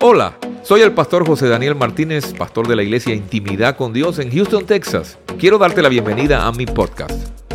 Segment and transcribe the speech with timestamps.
[0.00, 4.30] Hola, soy el pastor José Daniel Martínez, pastor de la iglesia Intimidad con Dios en
[4.30, 5.18] Houston, Texas.
[5.38, 7.12] Quiero darte la bienvenida a mi podcast,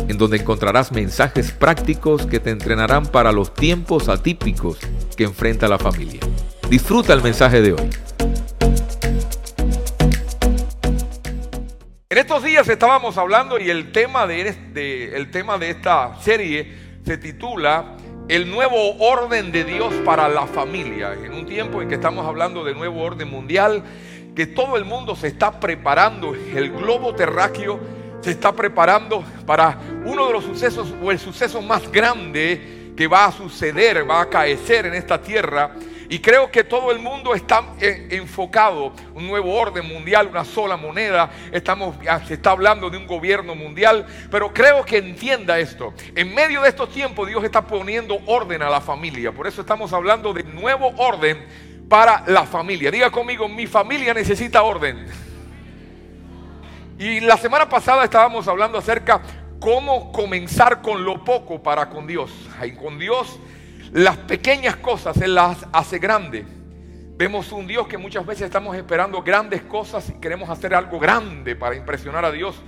[0.08, 4.78] en donde encontrarás mensajes prácticos que te entrenarán para los tiempos atípicos
[5.16, 6.20] que enfrenta la familia.
[6.70, 7.90] Disfruta el mensaje de hoy.
[12.08, 16.72] En estos días estábamos hablando y el tema de, el tema de esta serie
[17.04, 17.96] se titula
[18.28, 21.12] el nuevo orden de Dios para la familia.
[21.12, 23.82] En un tiempo en que estamos hablando de nuevo orden mundial,
[24.34, 27.78] que todo el mundo se está preparando, el globo terráqueo
[28.20, 33.26] se está preparando para uno de los sucesos o el suceso más grande que va
[33.26, 35.72] a suceder, va a acaecer en esta tierra
[36.08, 40.76] y creo que todo el mundo está eh, enfocado, un nuevo orden mundial, una sola
[40.76, 41.30] moneda.
[41.52, 45.94] Estamos, se está hablando de un gobierno mundial, pero creo que entienda esto.
[46.14, 49.32] En medio de estos tiempos Dios está poniendo orden a la familia.
[49.32, 51.44] Por eso estamos hablando de nuevo orden
[51.88, 52.90] para la familia.
[52.90, 55.06] Diga conmigo, mi familia necesita orden.
[56.98, 59.20] Y la semana pasada estábamos hablando acerca
[59.58, 62.30] cómo comenzar con lo poco para con Dios.
[62.78, 63.38] Con Dios
[63.94, 66.44] las pequeñas cosas Él las hace grandes.
[67.16, 71.54] Vemos un Dios que muchas veces estamos esperando grandes cosas y queremos hacer algo grande
[71.54, 72.60] para impresionar a Dios.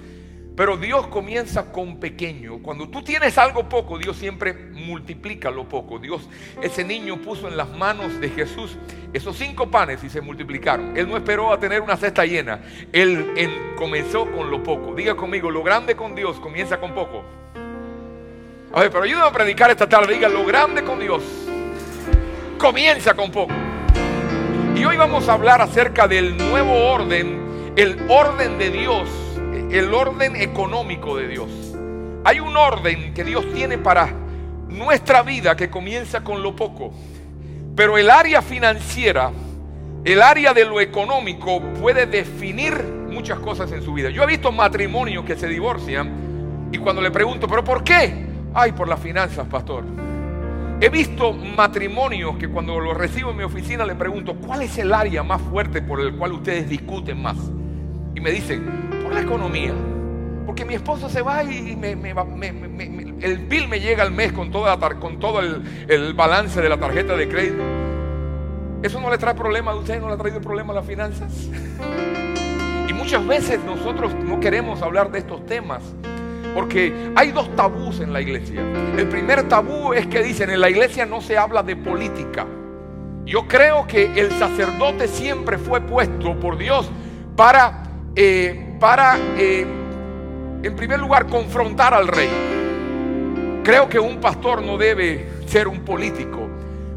[0.57, 2.63] Pero Dios comienza con pequeño.
[2.63, 5.99] Cuando tú tienes algo poco, Dios siempre multiplica lo poco.
[5.99, 6.29] Dios,
[6.63, 8.79] ese niño puso en las manos de Jesús
[9.13, 10.97] esos cinco panes y se multiplicaron.
[10.97, 12.61] Él no esperó a tener una cesta llena.
[12.93, 14.95] Él, él comenzó con lo poco.
[14.95, 17.25] Diga conmigo, lo grande con Dios comienza con poco.
[18.81, 20.15] Ver, pero ayúdame a predicar esta tarde.
[20.15, 21.23] Diga, lo grande con Dios
[22.59, 23.55] comienza con poco.
[24.75, 29.09] Y hoy vamos a hablar acerca del nuevo orden, el orden de Dios,
[29.71, 31.49] el orden económico de Dios.
[32.25, 34.13] Hay un orden que Dios tiene para
[34.69, 36.93] nuestra vida que comienza con lo poco.
[37.75, 39.31] Pero el área financiera,
[40.05, 42.75] el área de lo económico puede definir
[43.09, 44.11] muchas cosas en su vida.
[44.11, 48.26] Yo he visto matrimonios que se divorcian y cuando le pregunto, ¿pero por qué?
[48.59, 49.85] Ay, por las finanzas, pastor.
[50.81, 54.95] He visto matrimonios que cuando los recibo en mi oficina le pregunto, ¿cuál es el
[54.95, 57.37] área más fuerte por el cual ustedes discuten más?
[58.15, 59.75] Y me dicen, por la economía.
[60.47, 61.79] Porque mi esposo se va y
[63.21, 64.79] el bill me llega al mes con, toda,
[65.21, 67.63] todo el, balance de la tarjeta de crédito.
[68.83, 70.01] ¿Eso no le trae problema a usted?
[70.01, 71.31] ¿No le ha traído problema a las finanzas?
[72.89, 75.83] Y muchas veces nosotros no queremos hablar de estos temas
[76.57, 78.63] porque hay dos tabús en la iglesia.
[78.97, 82.47] El primer tabú es que dicen, en la iglesia no se habla de política.
[83.27, 86.91] Yo creo que el sacerdote siempre fue puesto por Dios
[87.37, 87.83] para,
[88.15, 89.67] eh, para eh,
[90.63, 92.31] en primer lugar, confrontar al rey.
[93.63, 96.49] Creo que un pastor no debe ser un político.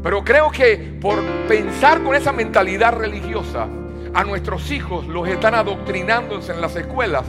[0.02, 3.68] Pero creo que por pensar con esa mentalidad religiosa,
[4.14, 7.26] a nuestros hijos los están adoctrinándose en las escuelas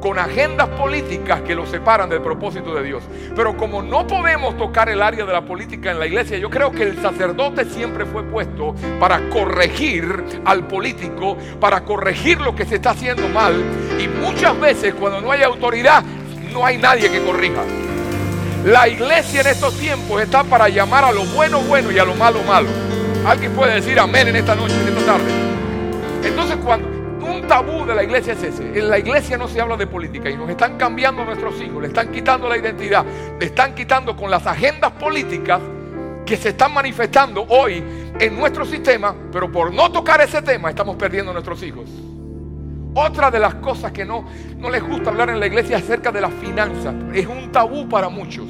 [0.00, 3.04] con agendas políticas que los separan del propósito de Dios.
[3.36, 6.72] Pero como no podemos tocar el área de la política en la iglesia, yo creo
[6.72, 12.76] que el sacerdote siempre fue puesto para corregir al político, para corregir lo que se
[12.76, 13.54] está haciendo mal.
[13.98, 16.02] Y muchas veces cuando no hay autoridad,
[16.52, 17.62] no hay nadie que corrija.
[18.64, 22.14] La iglesia en estos tiempos está para llamar a lo bueno bueno y a lo
[22.14, 22.68] malo malo.
[23.26, 25.30] Alguien puede decir amén en esta noche, en esta tarde.
[26.24, 26.99] Entonces cuando
[27.50, 28.78] tabú de la iglesia es ese.
[28.78, 31.82] En la iglesia no se habla de política y nos están cambiando a nuestros hijos,
[31.82, 33.04] le están quitando la identidad,
[33.40, 35.60] le están quitando con las agendas políticas
[36.24, 37.82] que se están manifestando hoy
[38.20, 41.90] en nuestro sistema, pero por no tocar ese tema estamos perdiendo a nuestros hijos.
[42.94, 44.24] Otra de las cosas que no,
[44.56, 46.94] no les gusta hablar en la iglesia es acerca de las finanzas.
[47.12, 48.46] Es un tabú para muchos.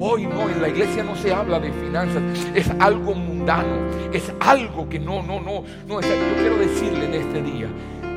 [0.00, 2.22] Hoy no, en la iglesia no se habla de finanzas,
[2.54, 6.00] es algo mundano, es algo que no, no, no, no.
[6.00, 7.68] Yo quiero decirle en este día,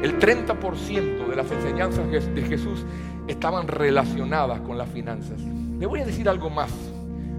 [0.05, 2.85] el 30% de las enseñanzas de Jesús
[3.27, 5.41] estaban relacionadas con las finanzas.
[5.79, 6.69] Le voy a decir algo más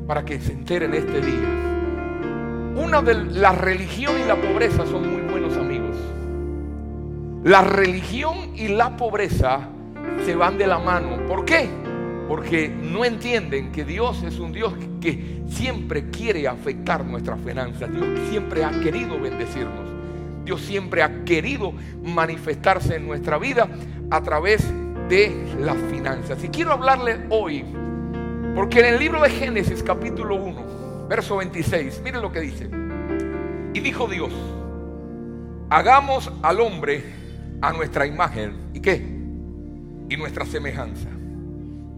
[0.09, 1.49] para que se enteren este día.
[2.77, 5.97] Una de la religión y la pobreza son muy buenos amigos.
[7.45, 9.61] La religión y la pobreza
[10.25, 11.25] se van de la mano.
[11.29, 11.69] ¿Por qué?
[12.27, 17.93] Porque no entienden que Dios es un Dios que siempre quiere afectar nuestras finanzas.
[17.93, 19.96] Dios siempre ha querido bendecirnos.
[20.47, 23.69] Dios siempre ha querido manifestarse en nuestra vida
[24.11, 24.65] a través
[25.09, 26.43] de las finanzas.
[26.45, 27.65] Y quiero hablarle hoy,
[28.55, 32.71] porque en el libro de Génesis capítulo 1, verso 26, miren lo que dice.
[33.75, 34.33] Y dijo Dios,
[35.69, 37.03] hagamos al hombre
[37.61, 38.71] a nuestra imagen.
[38.73, 38.95] ¿Y qué?
[40.09, 41.09] Y nuestra semejanza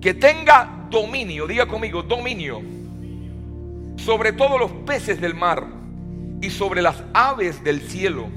[0.01, 2.63] que tenga dominio, diga conmigo, dominio
[3.97, 5.78] sobre todos los peces del mar
[6.41, 8.29] y sobre las aves del cielo.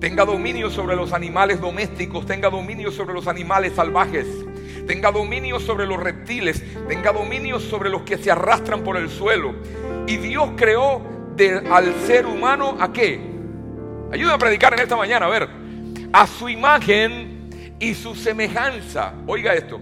[0.00, 4.26] Tenga dominio sobre los animales domésticos, tenga dominio sobre los animales salvajes,
[4.86, 9.54] tenga dominio sobre los reptiles, tenga dominio sobre los que se arrastran por el suelo.
[10.06, 11.02] Y Dios creó
[11.70, 13.20] al ser humano a qué?
[14.10, 15.48] Ayúdame a predicar en esta mañana, a ver.
[16.12, 19.14] A su imagen y su semejanza.
[19.26, 19.80] Oiga esto.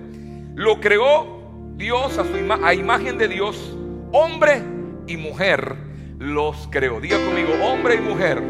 [0.54, 1.40] Lo creó
[1.76, 3.74] Dios a, su a imagen de Dios,
[4.12, 4.62] hombre
[5.06, 5.89] y mujer
[6.20, 7.00] los creó.
[7.00, 8.40] Diga conmigo, hombre y mujer.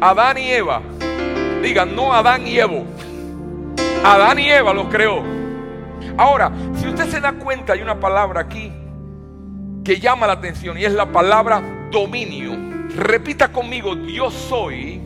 [0.00, 0.82] Adán y Eva.
[1.62, 2.84] Digan, no Adán y Evo.
[4.04, 5.22] Adán y Eva los creó.
[6.16, 8.70] Ahora, si usted se da cuenta, hay una palabra aquí
[9.82, 12.52] que llama la atención y es la palabra dominio.
[12.94, 15.00] Repita conmigo, yo soy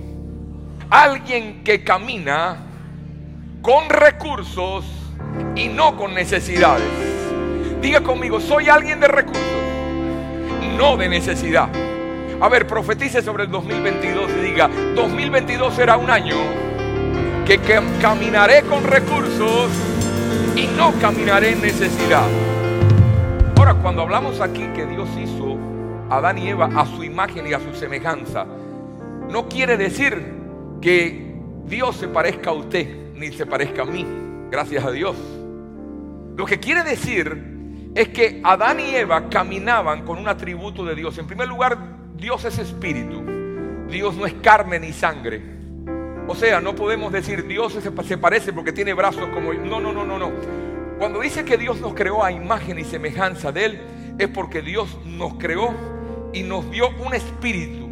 [0.90, 2.58] alguien que camina
[3.62, 4.84] con recursos
[5.54, 6.84] y no con necesidades.
[7.80, 9.42] Diga conmigo, soy alguien de recursos,
[10.78, 11.68] no de necesidad.
[12.40, 16.36] A ver, profetice sobre el 2022 y diga, 2022 será un año
[17.44, 19.70] que, que caminaré con recursos
[20.54, 22.22] y no caminaré en necesidad.
[23.56, 25.58] Ahora, cuando hablamos aquí que Dios hizo
[26.08, 28.46] a Adán y Eva a su imagen y a su semejanza,
[29.28, 30.32] no quiere decir
[30.80, 31.34] que
[31.66, 34.06] Dios se parezca a usted ni se parezca a mí
[34.48, 35.16] gracias a Dios.
[36.36, 37.57] Lo que quiere decir
[37.94, 41.18] es que Adán y Eva caminaban con un atributo de Dios.
[41.18, 41.78] En primer lugar,
[42.16, 43.22] Dios es espíritu.
[43.88, 45.42] Dios no es carne ni sangre.
[46.26, 49.52] O sea, no podemos decir Dios se parece porque tiene brazos como...
[49.54, 50.30] No, no, no, no, no.
[50.98, 53.80] Cuando dice que Dios nos creó a imagen y semejanza de Él,
[54.18, 55.74] es porque Dios nos creó
[56.32, 57.88] y nos dio un espíritu.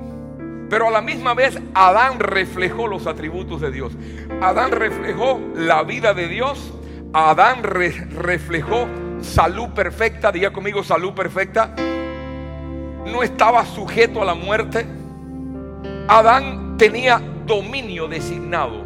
[0.69, 3.93] Pero a la misma vez Adán reflejó los atributos de Dios.
[4.43, 6.75] Adán reflejó la vida de Dios.
[7.13, 8.89] Adán reflejó
[9.21, 10.33] salud perfecta.
[10.33, 11.75] Diga conmigo salud perfecta.
[13.07, 14.87] No estaba sujeto a la muerte.
[16.09, 18.85] Adán tenía dominio designado.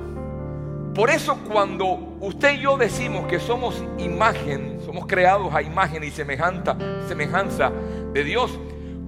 [0.94, 6.11] Por eso cuando usted y yo decimos que somos imagen, somos creados a imagen y
[6.11, 6.76] semejanza,
[7.06, 7.71] semejanza
[8.12, 8.59] de Dios,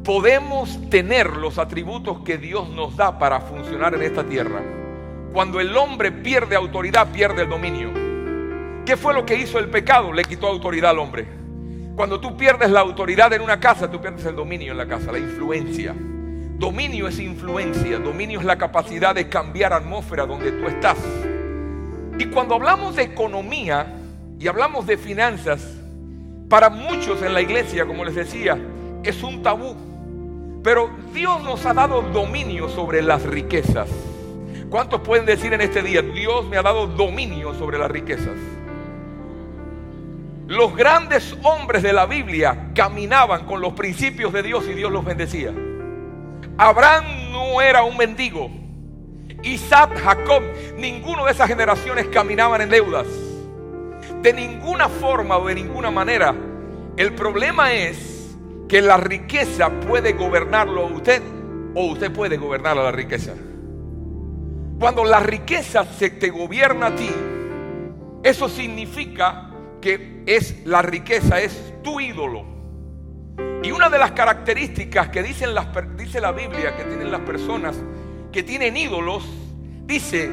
[0.04, 4.62] podemos tener los atributos que Dios nos da para funcionar en esta tierra.
[5.32, 8.01] Cuando el hombre pierde autoridad, pierde el dominio.
[8.84, 10.12] ¿Qué fue lo que hizo el pecado?
[10.12, 11.26] Le quitó autoridad al hombre.
[11.94, 15.12] Cuando tú pierdes la autoridad en una casa, tú pierdes el dominio en la casa,
[15.12, 15.94] la influencia.
[16.58, 20.98] Dominio es influencia, dominio es la capacidad de cambiar atmósfera donde tú estás.
[22.18, 23.86] Y cuando hablamos de economía
[24.38, 25.76] y hablamos de finanzas,
[26.48, 28.58] para muchos en la iglesia, como les decía,
[29.04, 29.76] es un tabú.
[30.64, 33.88] Pero Dios nos ha dado dominio sobre las riquezas.
[34.70, 38.36] ¿Cuántos pueden decir en este día, Dios me ha dado dominio sobre las riquezas?
[40.52, 45.02] Los grandes hombres de la Biblia caminaban con los principios de Dios y Dios los
[45.02, 45.50] bendecía.
[46.58, 48.50] Abraham no era un mendigo.
[49.42, 50.42] Isaac, Jacob,
[50.76, 53.06] ninguno de esas generaciones caminaban en deudas.
[54.20, 56.34] De ninguna forma o de ninguna manera.
[56.98, 58.36] El problema es
[58.68, 61.22] que la riqueza puede gobernarlo a usted
[61.74, 63.32] o usted puede gobernar a la riqueza.
[64.78, 67.10] Cuando la riqueza se te gobierna a ti,
[68.22, 69.48] eso significa
[69.82, 72.44] que es la riqueza, es tu ídolo.
[73.62, 77.76] Y una de las características que dicen las, dice la Biblia que tienen las personas
[78.32, 79.24] que tienen ídolos,
[79.84, 80.30] dice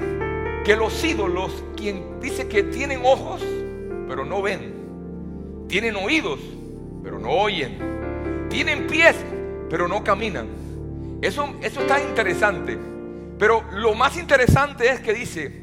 [0.64, 3.42] que los ídolos, quien dice que tienen ojos,
[4.08, 6.40] pero no ven, tienen oídos,
[7.04, 9.16] pero no oyen, tienen pies,
[9.70, 10.48] pero no caminan.
[11.22, 12.78] Eso, eso está interesante.
[13.38, 15.59] Pero lo más interesante es que dice,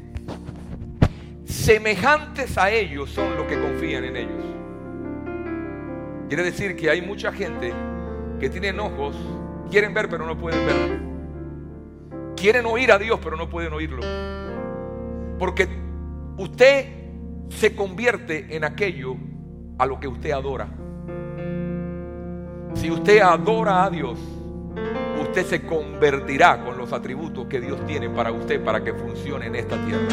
[1.47, 4.45] semejantes a ellos son los que confían en ellos.
[6.27, 7.73] Quiere decir que hay mucha gente
[8.39, 9.15] que tienen ojos,
[9.71, 10.99] quieren ver pero no pueden ver.
[12.35, 14.01] Quieren oír a Dios pero no pueden oírlo.
[15.39, 15.67] Porque
[16.37, 16.85] usted
[17.49, 19.15] se convierte en aquello
[19.77, 20.67] a lo que usted adora.
[22.73, 24.19] Si usted adora a Dios,
[25.21, 29.55] usted se convertirá con los atributos que Dios tiene para usted para que funcione en
[29.55, 30.07] esta tierra.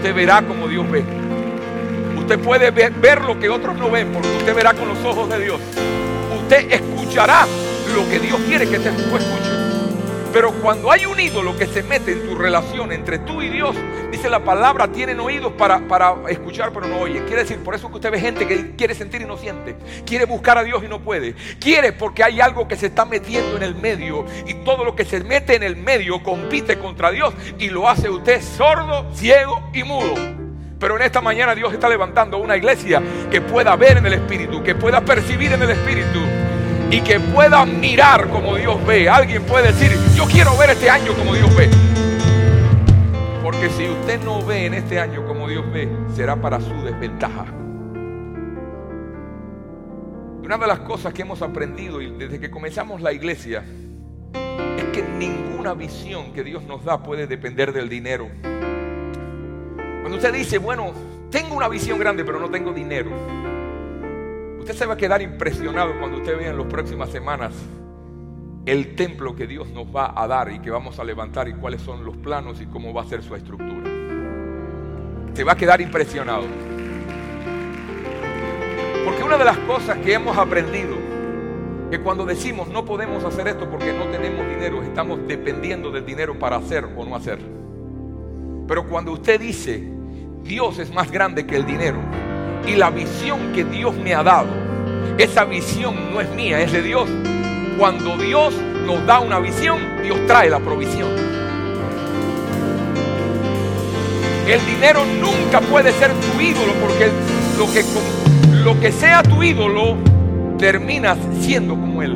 [0.00, 1.04] Usted verá como Dios ve.
[2.16, 5.44] Usted puede ver, lo que otros no ven porque usted verá con los ojos de
[5.44, 5.60] Dios.
[6.40, 7.46] Usted escuchará
[7.94, 9.59] lo que Dios quiere que usted escuche.
[10.32, 13.74] Pero cuando hay un ídolo que se mete en tu relación entre tú y Dios,
[14.12, 17.24] dice la palabra, tienen oídos para, para escuchar pero no oyen.
[17.24, 19.76] Quiere decir, por eso que usted ve gente que quiere sentir y no siente.
[20.06, 21.34] Quiere buscar a Dios y no puede.
[21.58, 24.24] Quiere porque hay algo que se está metiendo en el medio.
[24.46, 28.08] Y todo lo que se mete en el medio compite contra Dios y lo hace
[28.08, 30.14] usted sordo, ciego y mudo.
[30.78, 34.62] Pero en esta mañana Dios está levantando una iglesia que pueda ver en el Espíritu,
[34.62, 36.20] que pueda percibir en el Espíritu
[36.90, 39.08] y que pueda mirar como Dios ve.
[39.08, 41.70] Alguien puede decir, yo quiero ver este año como Dios ve.
[43.42, 47.46] Porque si usted no ve en este año como Dios ve, será para su desventaja.
[50.42, 53.62] Una de las cosas que hemos aprendido desde que comenzamos la iglesia
[54.76, 58.28] es que ninguna visión que Dios nos da puede depender del dinero.
[60.00, 60.92] Cuando usted dice, bueno,
[61.30, 63.10] tengo una visión grande pero no tengo dinero,
[64.60, 67.52] usted se va a quedar impresionado cuando usted vea en las próximas semanas
[68.66, 71.80] el templo que Dios nos va a dar y que vamos a levantar y cuáles
[71.80, 73.90] son los planos y cómo va a ser su estructura.
[75.34, 76.44] Se va a quedar impresionado.
[79.04, 80.94] Porque una de las cosas que hemos aprendido,
[81.90, 86.38] que cuando decimos no podemos hacer esto porque no tenemos dinero, estamos dependiendo del dinero
[86.38, 87.38] para hacer o no hacer.
[88.68, 89.82] Pero cuando usted dice,
[90.42, 91.98] Dios es más grande que el dinero
[92.66, 94.48] y la visión que Dios me ha dado,
[95.18, 97.08] esa visión no es mía, es de Dios.
[97.78, 98.54] Cuando Dios
[98.86, 101.08] nos da una visión, Dios trae la provisión.
[104.46, 107.08] El dinero nunca puede ser tu ídolo porque
[107.56, 107.84] lo que
[108.64, 109.96] lo que sea tu ídolo,
[110.58, 112.14] terminas siendo como él.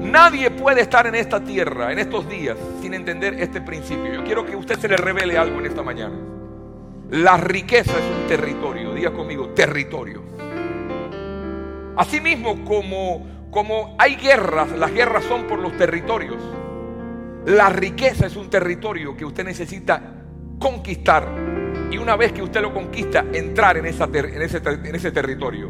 [0.00, 4.12] Nadie puede estar en esta tierra, en estos días, sin entender este principio.
[4.12, 6.29] Yo quiero que usted se le revele algo en esta mañana.
[7.10, 10.22] La riqueza es un territorio, diga conmigo, territorio.
[11.96, 16.36] Asimismo, como, como hay guerras, las guerras son por los territorios.
[17.46, 20.00] La riqueza es un territorio que usted necesita
[20.60, 21.26] conquistar
[21.90, 25.68] y una vez que usted lo conquista, entrar en, esa en, ese, en ese territorio.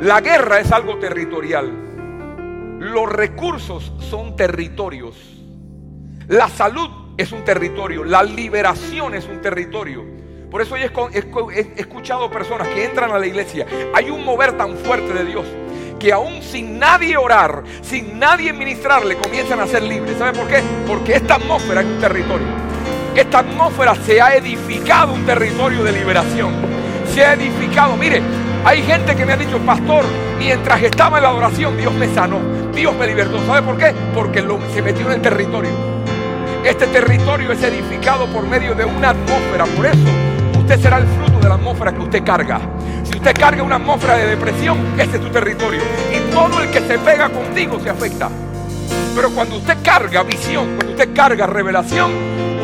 [0.00, 1.72] La guerra es algo territorial.
[2.78, 5.16] Los recursos son territorios.
[6.28, 8.04] La salud es un territorio.
[8.04, 10.04] La liberación es un territorio.
[10.50, 10.90] Por eso he
[11.76, 13.66] escuchado personas que entran a la iglesia.
[13.94, 15.46] Hay un mover tan fuerte de Dios
[15.98, 20.18] que aún sin nadie orar, sin nadie ministrarle, comienzan a ser libres.
[20.18, 20.62] ¿Sabe por qué?
[20.86, 22.66] Porque esta atmósfera es un territorio
[23.16, 26.52] esta atmósfera se ha edificado un territorio de liberación.
[27.14, 28.20] Se ha edificado, mire,
[28.62, 30.04] hay gente que me ha dicho, pastor,
[30.38, 32.38] mientras estaba en la adoración, Dios me sanó,
[32.74, 33.38] Dios me libertó.
[33.46, 33.94] ¿Sabe por qué?
[34.14, 35.70] Porque se metió en el territorio.
[36.62, 39.64] Este territorio es edificado por medio de una atmósfera.
[39.64, 40.35] Por eso
[40.66, 42.60] usted será el fruto de la atmósfera que usted carga.
[43.04, 45.80] Si usted carga una atmósfera de depresión, ese es tu territorio.
[46.12, 48.28] Y todo el que se pega contigo se afecta.
[49.14, 52.10] Pero cuando usted carga visión, cuando usted carga revelación,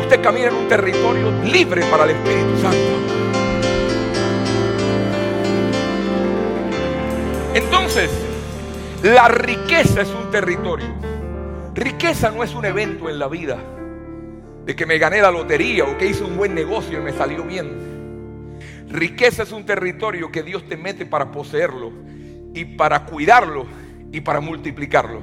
[0.01, 2.77] usted camina en un territorio libre para el Espíritu Santo.
[7.53, 8.11] Entonces,
[9.01, 10.93] la riqueza es un territorio.
[11.73, 13.57] Riqueza no es un evento en la vida
[14.65, 17.43] de que me gané la lotería o que hice un buen negocio y me salió
[17.43, 17.92] bien.
[18.93, 21.91] Riqueza es un territorio que Dios te mete para poseerlo
[22.53, 23.65] y para cuidarlo
[24.11, 25.19] y para multiplicarlo.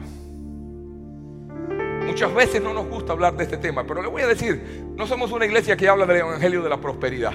[2.04, 4.60] Muchas veces no nos gusta hablar de este tema, pero le voy a decir,
[4.96, 7.32] no somos una iglesia que habla del Evangelio de la prosperidad.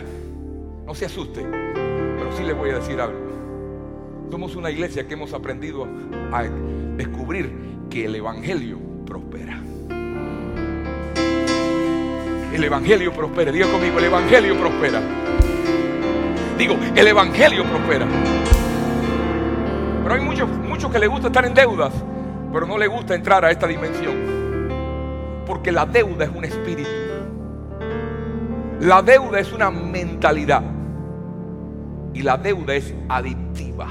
[0.86, 4.28] No se asuste, pero sí le voy a decir algo.
[4.30, 5.88] Somos una iglesia que hemos aprendido
[6.34, 6.44] a
[6.98, 7.50] descubrir
[7.90, 9.62] que el Evangelio prospera.
[12.54, 13.54] El Evangelio prospera.
[13.54, 15.02] Diga conmigo, el Evangelio prospera.
[16.58, 18.08] Digo, el Evangelio prospera.
[20.04, 21.94] Pero hay muchos, muchos que les gusta estar en deudas,
[22.54, 24.16] pero no les gusta entrar a esta dimensión.
[25.46, 26.90] Porque la deuda es un espíritu.
[28.80, 30.64] La deuda es una mentalidad.
[32.14, 33.88] Y la deuda es adictiva.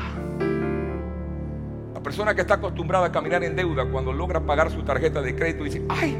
[1.92, 5.36] La persona que está acostumbrada a caminar en deuda, cuando logra pagar su tarjeta de
[5.36, 6.16] crédito, dice, ay,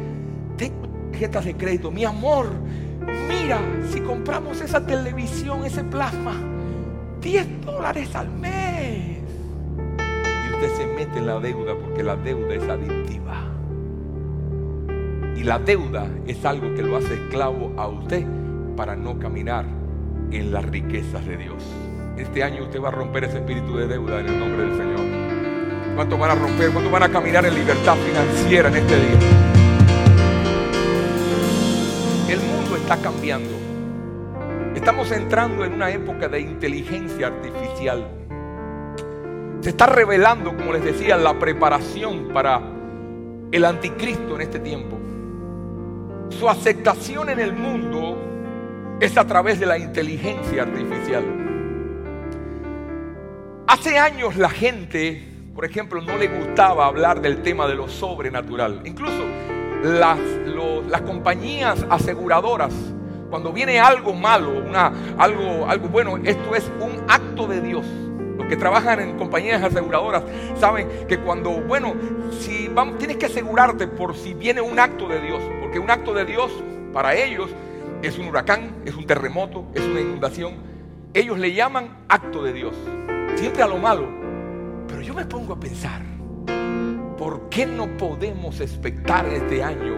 [0.58, 2.48] tengo tarjetas de crédito, mi amor,
[3.28, 3.60] mira,
[3.90, 6.34] si compramos esa televisión, ese plasma,
[7.20, 9.18] 10 dólares al mes.
[9.98, 13.44] Y usted se mete en la deuda porque la deuda es adictiva.
[15.36, 18.24] Y la deuda es algo que lo hace esclavo a usted
[18.76, 19.64] para no caminar
[20.30, 21.62] en las riquezas de Dios.
[22.16, 25.00] Este año usted va a romper ese espíritu de deuda en el nombre del Señor.
[25.96, 26.70] ¿Cuánto van a romper?
[26.70, 29.53] ¿Cuánto van a caminar en libertad financiera en este día?
[32.84, 33.48] Está cambiando.
[34.74, 38.06] Estamos entrando en una época de inteligencia artificial.
[39.62, 42.60] Se está revelando, como les decía, la preparación para
[43.50, 44.98] el anticristo en este tiempo.
[46.28, 48.18] Su aceptación en el mundo
[49.00, 51.24] es a través de la inteligencia artificial.
[53.66, 55.22] Hace años la gente,
[55.54, 58.82] por ejemplo, no le gustaba hablar del tema de lo sobrenatural.
[58.84, 59.24] Incluso
[59.84, 60.18] las,
[60.88, 62.72] las compañías aseguradoras,
[63.28, 67.84] cuando viene algo malo, una, algo, algo bueno, esto es un acto de Dios.
[68.38, 70.22] Los que trabajan en compañías aseguradoras
[70.58, 71.94] saben que cuando, bueno,
[72.40, 76.14] si vamos, tienes que asegurarte por si viene un acto de Dios, porque un acto
[76.14, 76.50] de Dios
[76.92, 77.50] para ellos
[78.02, 80.54] es un huracán, es un terremoto, es una inundación.
[81.12, 82.74] Ellos le llaman acto de Dios,
[83.36, 84.08] siempre a lo malo.
[84.88, 86.02] Pero yo me pongo a pensar,
[87.18, 89.94] ¿por qué no podemos expectar este año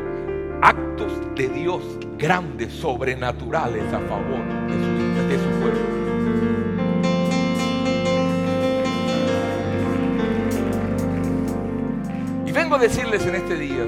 [0.63, 1.83] actos de Dios
[2.19, 5.81] grandes, sobrenaturales a favor de su, de su pueblo?
[12.47, 13.85] Y vengo a decirles en este día,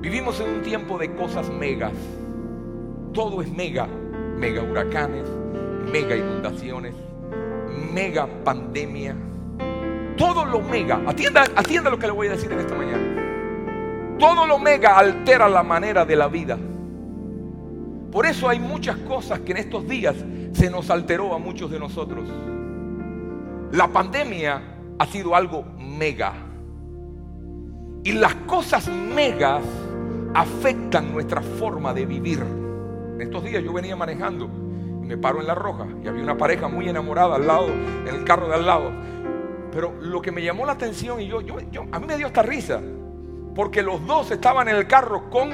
[0.00, 1.92] vivimos en un tiempo de cosas megas.
[3.12, 3.86] Todo es mega,
[4.38, 5.26] mega huracanes,
[5.92, 6.94] mega inundaciones,
[7.92, 9.14] mega pandemia.
[10.22, 14.16] Todo lo mega, atienda, atienda lo que le voy a decir en esta mañana.
[14.20, 16.56] Todo lo mega altera la manera de la vida.
[18.12, 20.14] Por eso hay muchas cosas que en estos días
[20.52, 22.28] se nos alteró a muchos de nosotros.
[23.72, 24.62] La pandemia
[24.96, 26.34] ha sido algo mega.
[28.04, 29.64] Y las cosas megas
[30.34, 32.38] afectan nuestra forma de vivir.
[32.38, 34.44] En estos días yo venía manejando
[35.02, 37.66] y me paro en la roja y había una pareja muy enamorada al lado,
[38.06, 39.11] en el carro de al lado.
[39.72, 42.26] Pero lo que me llamó la atención y yo, yo, yo a mí me dio
[42.26, 42.80] esta risa,
[43.54, 45.50] porque los dos estaban en el carro con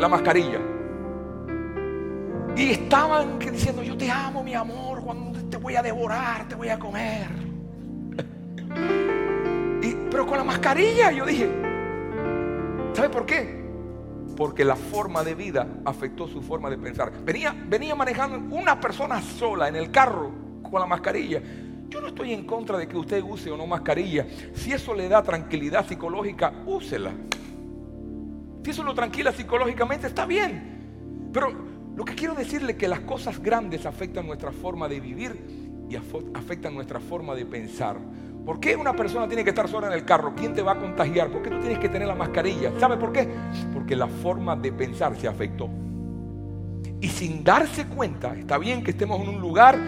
[0.00, 0.58] la mascarilla.
[2.56, 6.70] Y estaban diciendo, yo te amo, mi amor, cuando te voy a devorar, te voy
[6.70, 7.28] a comer.
[9.82, 11.50] y, pero con la mascarilla yo dije,
[12.94, 13.58] ¿sabe por qué?
[14.36, 17.12] Porque la forma de vida afectó su forma de pensar.
[17.24, 20.32] Venía, venía manejando una persona sola en el carro
[20.62, 21.42] con la mascarilla.
[21.88, 24.26] Yo no estoy en contra de que usted use o no mascarilla.
[24.54, 27.12] Si eso le da tranquilidad psicológica, úsela.
[28.62, 31.30] Si eso lo tranquila psicológicamente, está bien.
[31.32, 31.50] Pero
[31.96, 35.96] lo que quiero decirle es que las cosas grandes afectan nuestra forma de vivir y
[35.96, 37.96] afectan nuestra forma de pensar.
[38.44, 40.34] ¿Por qué una persona tiene que estar sola en el carro?
[40.34, 41.30] ¿Quién te va a contagiar?
[41.30, 42.72] ¿Por qué tú tienes que tener la mascarilla?
[42.78, 43.28] ¿Sabe por qué?
[43.72, 45.68] Porque la forma de pensar se afectó.
[47.00, 49.78] Y sin darse cuenta, está bien que estemos en un lugar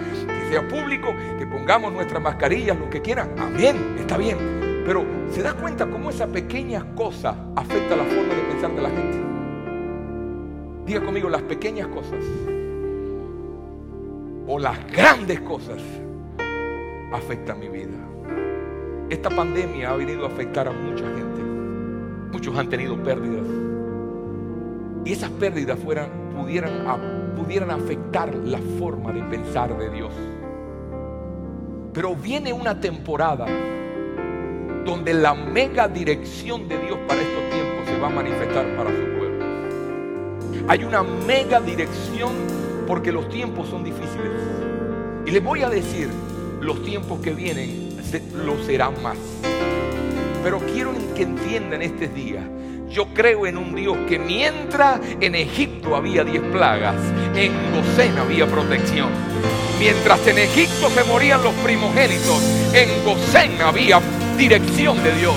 [0.50, 3.30] sea público, que pongamos nuestras mascarillas, lo que quieran.
[3.38, 4.82] Amén, está bien.
[4.84, 8.90] Pero se da cuenta cómo esa pequeña cosa afecta la forma de pensar de la
[8.90, 9.18] gente.
[10.86, 12.24] Diga conmigo, las pequeñas cosas
[14.48, 15.80] o las grandes cosas
[17.12, 17.98] afectan mi vida.
[19.08, 21.42] Esta pandemia ha venido a afectar a mucha gente.
[22.32, 23.46] Muchos han tenido pérdidas.
[25.04, 26.72] Y esas pérdidas fueran, pudieran,
[27.36, 30.12] pudieran afectar la forma de pensar de Dios.
[31.92, 33.46] Pero viene una temporada
[34.84, 39.18] donde la mega dirección de Dios para estos tiempos se va a manifestar para su
[39.18, 39.44] pueblo.
[40.68, 42.32] Hay una mega dirección
[42.86, 44.30] porque los tiempos son difíciles.
[45.26, 46.08] Y les voy a decir,
[46.60, 47.96] los tiempos que vienen
[48.44, 49.18] lo serán más.
[50.44, 52.48] Pero quiero que entiendan este día.
[52.88, 56.96] Yo creo en un Dios que mientras en Egipto había diez plagas,
[57.34, 59.08] en Gosén había protección.
[59.80, 62.42] Mientras en Egipto se morían los primogénitos,
[62.74, 63.98] en Gosén había
[64.36, 65.34] dirección de Dios.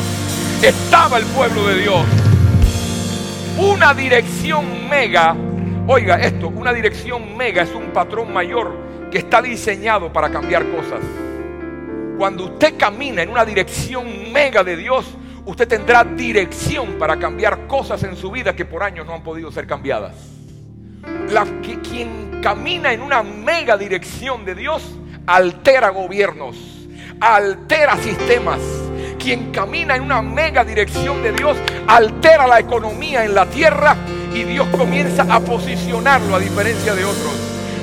[0.61, 2.05] Estaba el pueblo de Dios.
[3.57, 5.33] Una dirección mega,
[5.87, 8.75] oiga esto, una dirección mega es un patrón mayor
[9.09, 10.99] que está diseñado para cambiar cosas.
[12.17, 15.05] Cuando usted camina en una dirección mega de Dios,
[15.45, 19.53] usted tendrá dirección para cambiar cosas en su vida que por años no han podido
[19.53, 20.42] ser cambiadas.
[21.29, 24.83] La, que, quien camina en una mega dirección de Dios
[25.25, 26.55] altera gobiernos,
[27.19, 28.59] altera sistemas.
[29.19, 33.95] Quien camina en una mega dirección de Dios altera la economía en la tierra
[34.33, 37.33] y Dios comienza a posicionarlo a diferencia de otros.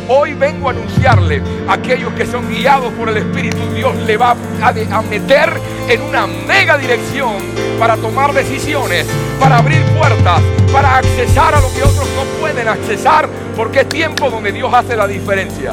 [0.08, 4.36] Hoy vengo a anunciarle a aquellos que son guiados por el Espíritu, Dios le va
[4.60, 5.52] a, meter
[5.88, 7.36] en una mega dirección
[7.80, 9.06] para tomar decisiones,
[9.40, 10.40] para abrir puertas,
[10.72, 14.94] para accesar a lo que otros no pueden accesar, porque es tiempo donde Dios hace
[14.94, 15.72] la diferencia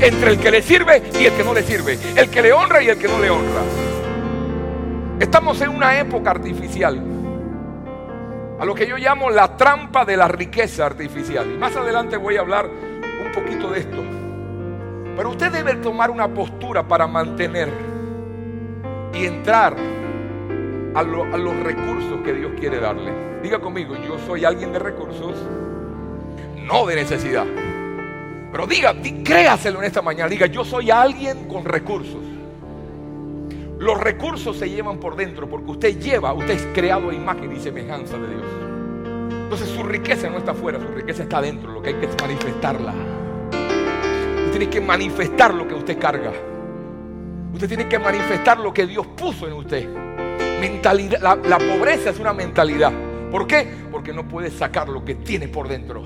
[0.00, 2.82] entre el que le sirve y el que no le sirve, el que le honra
[2.82, 3.62] y el que no le honra.
[5.20, 7.00] Estamos en una época artificial,
[8.60, 11.46] a lo que yo llamo la trampa de la riqueza artificial.
[11.50, 12.68] Y más adelante voy a hablar
[13.36, 14.02] poquito de esto.
[15.16, 17.68] Pero usted debe tomar una postura para mantener
[19.12, 19.76] y entrar
[20.96, 21.02] a,
[21.36, 23.12] los recursos que Dios quiere darle.
[23.42, 25.34] Diga conmigo, yo soy alguien de recursos,
[26.66, 27.46] no de necesidad.
[28.50, 30.28] Pero diga, créaselo en esta mañana.
[30.28, 32.22] Diga, yo soy alguien con recursos.
[33.78, 37.60] Los recursos se llevan por dentro porque usted lleva, usted es creado a imagen y
[37.60, 38.46] semejanza de Dios.
[39.44, 42.16] Entonces su riqueza no está afuera, su riqueza está dentro, lo que hay que es
[42.20, 42.94] manifestarla
[44.58, 46.32] tiene que manifestar lo que usted carga.
[47.52, 50.05] Usted tiene que manifestar lo que Dios puso en usted.
[50.60, 52.92] Mentalidad, la, la pobreza es una mentalidad.
[53.30, 53.66] ¿Por qué?
[53.90, 56.02] Porque no puede sacar lo que tiene por dentro.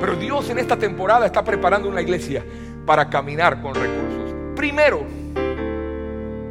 [0.00, 2.44] Pero Dios en esta temporada está preparando una iglesia
[2.86, 4.34] para caminar con recursos.
[4.54, 5.04] Primero,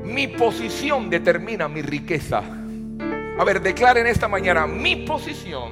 [0.04, 2.42] mi posición determina mi riqueza.
[3.40, 5.72] A ver, declaren esta mañana, mi posición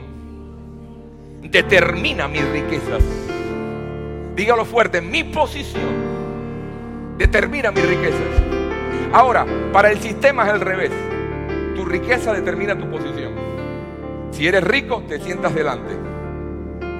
[1.41, 3.03] determina mis riquezas.
[4.35, 6.15] Dígalo fuerte, mi posición
[7.17, 8.44] determina mis riquezas.
[9.15, 10.91] Ahora, para el sistema es al revés.
[11.73, 13.31] Tu riqueza determina tu posición.
[14.31, 15.93] Si eres rico, te sientas delante.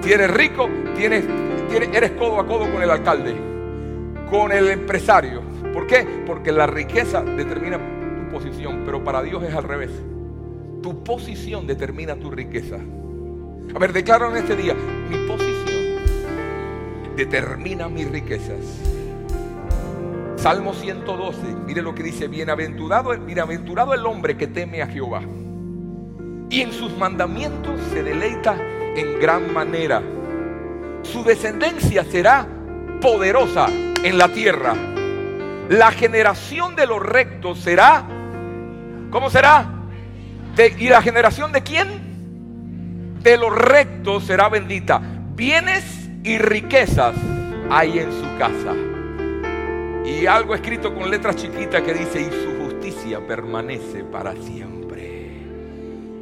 [0.00, 1.26] Si eres rico, tienes,
[1.70, 3.36] eres codo a codo con el alcalde,
[4.30, 5.42] con el empresario.
[5.74, 6.06] ¿Por qué?
[6.26, 9.90] Porque la riqueza determina tu posición, pero para Dios es al revés.
[10.82, 12.76] Tu posición determina tu riqueza.
[13.74, 14.74] A ver, declaro en este día,
[15.10, 15.96] mi posición
[17.14, 19.05] determina mis riquezas.
[20.36, 25.22] Salmo 112, mire lo que dice, bienaventurado, bienaventurado el hombre que teme a Jehová.
[26.50, 28.56] Y en sus mandamientos se deleita
[28.94, 30.02] en gran manera.
[31.02, 32.46] Su descendencia será
[33.00, 34.74] poderosa en la tierra.
[35.68, 38.04] La generación de los rectos será,
[39.10, 39.72] ¿cómo será?
[40.78, 43.18] ¿Y la generación de quién?
[43.22, 45.00] De los rectos será bendita.
[45.34, 47.14] Bienes y riquezas
[47.70, 48.95] hay en su casa.
[50.06, 55.42] Y algo escrito con letras chiquitas que dice, y su justicia permanece para siempre.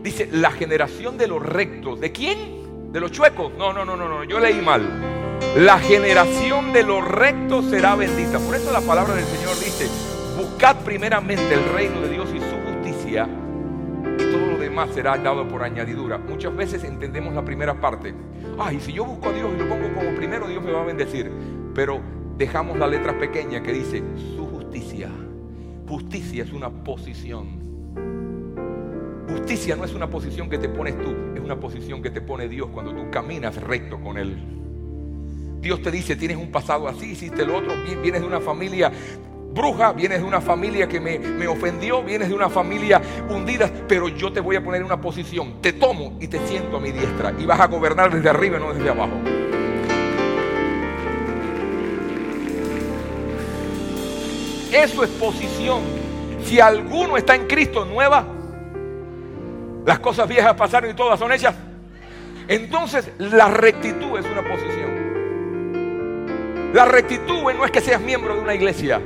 [0.02, 2.00] Dice, la generación de los rectos.
[2.00, 2.92] ¿De quién?
[2.92, 3.52] ¿De los chuecos?
[3.58, 4.82] No, no, no, no, no, yo leí mal.
[5.56, 8.38] La generación de los rectos será bendita.
[8.38, 9.86] Por eso la palabra del Señor dice,
[10.36, 13.28] buscad primeramente el reino de Dios y su justicia
[14.18, 16.18] y todo lo demás será dado por añadidura.
[16.18, 18.14] Muchas veces entendemos la primera parte.
[18.58, 20.84] Ay, si yo busco a Dios y lo pongo como primero, Dios me va a
[20.84, 21.30] bendecir.
[21.74, 22.00] Pero
[22.36, 24.02] dejamos la letra pequeña que dice
[24.36, 25.10] su justicia.
[25.88, 27.62] Justicia es una posición.
[29.28, 32.48] Justicia no es una posición que te pones tú, es una posición que te pone
[32.48, 34.36] Dios cuando tú caminas recto con Él.
[35.60, 38.92] Dios te dice, tienes un pasado así, hiciste lo otro, vienes de una familia
[39.54, 44.08] bruja, vienes de una familia que me, me, ofendió, vienes de una familia hundida, pero
[44.08, 46.92] yo te voy a poner en una posición, te tomo y te siento a mi
[46.92, 49.14] diestra y vas a gobernar desde arriba y no desde abajo.
[54.74, 55.82] Eso es posición.
[56.42, 58.26] Si alguno está en Cristo nueva,
[59.86, 61.54] las cosas viejas pasaron y todas son hechas.
[62.48, 64.94] Entonces la rectitud es una posición.
[66.74, 69.00] La rectitud no es que seas miembro de una iglesia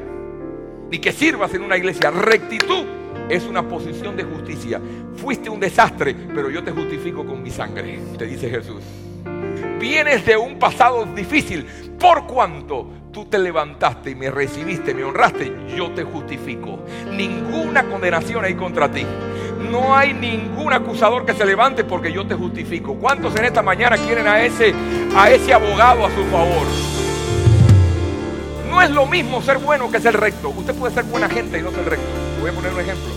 [0.90, 2.11] ni que sirvas en una iglesia.
[2.11, 2.87] Rectitud
[3.28, 4.81] es una posición de justicia.
[5.16, 8.83] Fuiste un desastre, pero yo te justifico con mi sangre, te dice Jesús.
[9.78, 11.66] Vienes de un pasado difícil,
[11.98, 12.87] por cuanto
[13.18, 16.78] tú te levantaste y me recibiste, me honraste, yo te justifico.
[17.11, 19.04] Ninguna condenación hay contra ti.
[19.72, 22.94] No hay ningún acusador que se levante porque yo te justifico.
[22.94, 24.72] ¿Cuántos en esta mañana quieren a ese,
[25.16, 26.64] a ese abogado a su favor?
[28.70, 30.50] No es lo mismo ser bueno que ser recto.
[30.50, 32.07] Usted puede ser buena gente y no ser recto.
[32.40, 33.12] Voy a poner un ejemplo.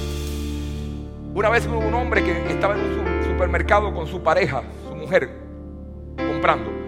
[1.36, 5.30] Una vez hubo un hombre que estaba en un supermercado con su pareja, su mujer,
[6.18, 6.81] comprando.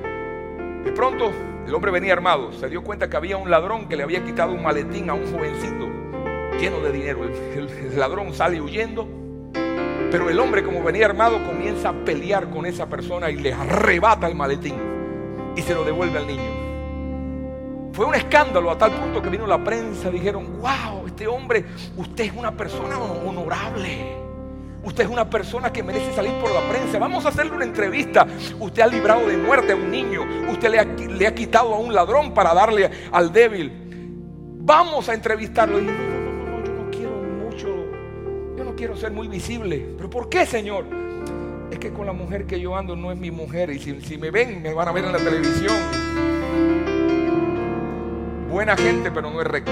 [0.84, 1.32] De pronto
[1.66, 2.52] el hombre venía armado.
[2.54, 5.32] Se dio cuenta que había un ladrón que le había quitado un maletín a un
[5.32, 5.88] jovencito
[6.60, 7.24] lleno de dinero.
[7.24, 9.08] El, ladrón sale huyendo.
[10.12, 14.28] Pero el hombre como venía armado comienza a pelear con esa persona y le arrebata
[14.28, 14.76] el maletín
[15.56, 17.92] y se lo devuelve al niño.
[17.94, 21.66] Fue un escándalo a tal punto que vino la prensa, dijeron, wow, este hombre,
[21.98, 24.23] usted es una persona honorable.
[24.84, 27.00] Usted es una persona que merece salir por la prensa.
[27.00, 28.28] Vamos a hacerle una entrevista.
[28.60, 30.22] Usted ha librado de muerte a un niño.
[30.52, 33.72] Usted le ha, quitado a un ladrón para darle al débil.
[34.60, 35.80] Vamos a entrevistarlo.
[35.80, 37.68] Y no, no, no, no, yo no quiero mucho.
[38.58, 39.94] Yo no quiero ser muy visible.
[39.98, 40.86] ¿Pero por qué, Señor?
[41.72, 43.70] Es que con la mujer que yo ando no es mi mujer.
[43.70, 46.14] Y si, si me ven, me van a ver en la televisión
[48.54, 49.72] buena gente, pero no es recto.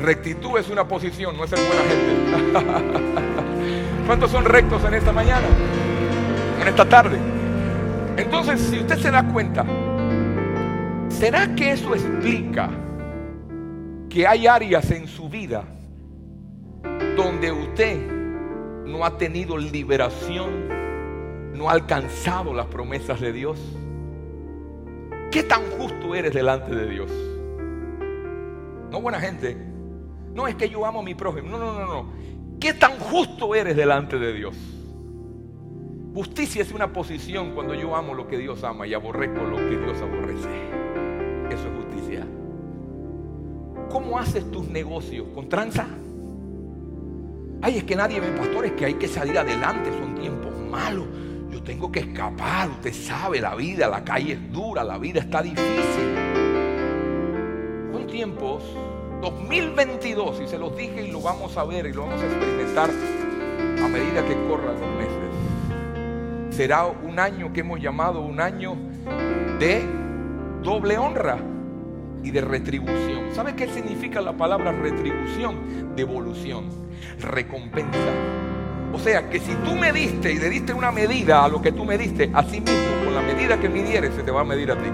[0.00, 3.40] Rectitud es una posición, no es ser buena gente.
[4.10, 5.46] ¿Cuántos son rectos en esta mañana?
[6.60, 7.16] En esta tarde.
[8.16, 9.64] Entonces, si usted se da cuenta,
[11.08, 12.70] ¿será que eso explica
[14.08, 15.62] que hay áreas en su vida
[17.16, 18.04] donde usted
[18.84, 20.66] no ha tenido liberación,
[21.54, 23.60] no ha alcanzado las promesas de Dios?
[25.30, 27.12] ¿Qué tan justo eres delante de Dios?
[28.90, 29.56] no buena gente.
[30.34, 31.48] No es que yo amo a mi prójimo.
[31.48, 32.20] No, no, no, no.
[32.60, 34.54] ¿Qué tan justo eres delante de Dios?
[36.14, 39.78] Justicia es una posición cuando yo amo lo que Dios ama y aborrezco lo que
[39.78, 40.48] Dios aborrece.
[41.48, 42.26] Eso es justicia.
[43.88, 45.28] ¿Cómo haces tus negocios?
[45.34, 45.86] ¿Con tranza?
[47.62, 51.06] Ay, es que nadie ve, pastor, es que hay que salir adelante, son tiempos malos.
[51.50, 55.40] Yo tengo que escapar, usted sabe, la vida, la calle es dura, la vida está
[55.40, 56.14] difícil.
[57.90, 58.64] Son tiempos
[59.20, 62.90] 2022, y se los dije y lo vamos a ver y lo vamos a experimentar
[63.82, 66.56] a medida que corran los meses.
[66.56, 68.76] Será un año que hemos llamado un año
[69.58, 69.82] de
[70.62, 71.38] doble honra
[72.22, 73.34] y de retribución.
[73.34, 75.94] ¿Sabe qué significa la palabra retribución?
[75.96, 76.66] Devolución,
[77.20, 77.98] recompensa.
[78.92, 81.72] O sea que si tú me diste y le diste una medida a lo que
[81.72, 84.72] tú me diste, así mismo, con la medida que midieres, se te va a medir
[84.72, 84.90] a ti.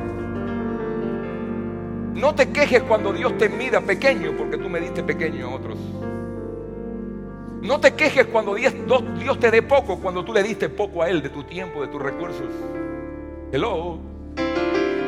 [2.16, 5.76] No te quejes cuando Dios te mida pequeño, porque tú me diste pequeño a otros.
[7.60, 8.72] No te quejes cuando Dios,
[9.18, 11.88] Dios te dé poco, cuando tú le diste poco a Él de tu tiempo, de
[11.88, 12.46] tus recursos.
[13.52, 13.98] Hello.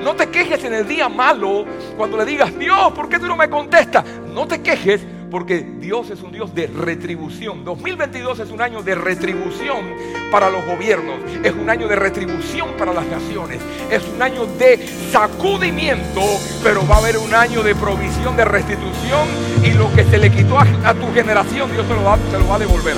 [0.05, 1.65] No te quejes en el día malo
[1.97, 4.05] cuando le digas, Dios, ¿por qué tú no me contestas?
[4.35, 7.65] No te quejes porque Dios es un Dios de retribución.
[7.65, 9.95] 2022 es un año de retribución
[10.31, 13.61] para los gobiernos, es un año de retribución para las naciones,
[13.91, 16.21] es un año de sacudimiento,
[16.63, 19.29] pero va a haber un año de provisión, de restitución
[19.65, 22.49] y lo que se le quitó a, tu generación, Dios te lo, va, te lo
[22.49, 22.97] va a devolver.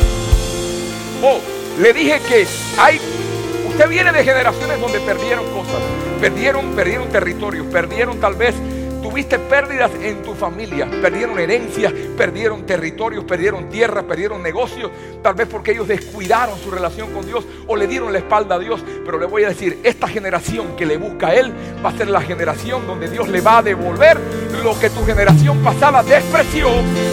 [1.23, 1.39] Oh,
[1.81, 2.47] le dije que
[2.79, 2.99] hay
[3.81, 5.81] Usted viene de generaciones donde perdieron cosas,
[6.21, 8.55] perdieron, perdieron territorios, perdieron tal vez
[9.11, 14.89] tuviste pérdidas en tu familia, perdieron herencias, perdieron territorios, perdieron tierra, perdieron negocios,
[15.21, 18.59] tal vez porque ellos descuidaron su relación con Dios o le dieron la espalda a
[18.61, 18.81] Dios.
[19.05, 21.53] Pero le voy a decir, esta generación que le busca a Él
[21.85, 24.17] va a ser la generación donde Dios le va a devolver
[24.63, 26.69] lo que tu generación pasada despreció,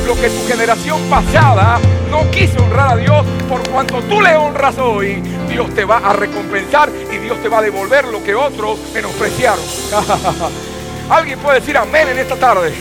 [0.06, 1.80] lo que tu generación pasada
[2.12, 5.16] no quiso honrar a Dios, por cuanto tú le honras hoy,
[5.50, 9.64] Dios te va a recompensar y Dios te va a devolver lo que otros menospreciaron.
[11.10, 12.74] Alguien puede decir amén en esta tarde.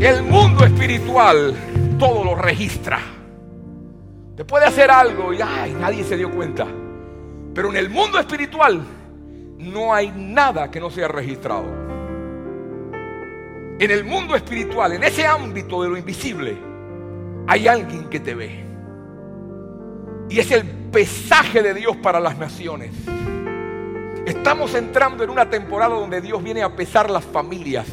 [0.00, 1.54] El mundo espiritual
[1.98, 3.00] todo lo registra.
[4.34, 6.66] Te puede hacer algo y ay, nadie se dio cuenta.
[7.54, 8.82] Pero en el mundo espiritual
[9.58, 11.66] no hay nada que no sea registrado.
[13.78, 16.56] En el mundo espiritual, en ese ámbito de lo invisible,
[17.46, 18.64] hay alguien que te ve.
[20.30, 22.92] Y es el pesaje de Dios para las naciones.
[24.26, 27.86] Estamos entrando en una temporada donde Dios viene a pesar las familias.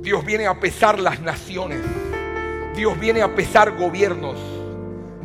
[0.00, 1.80] Dios viene a pesar las naciones.
[2.76, 4.36] Dios viene a pesar gobiernos.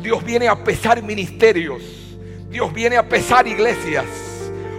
[0.00, 1.82] Dios viene a pesar ministerios.
[2.50, 4.06] Dios viene a pesar iglesias.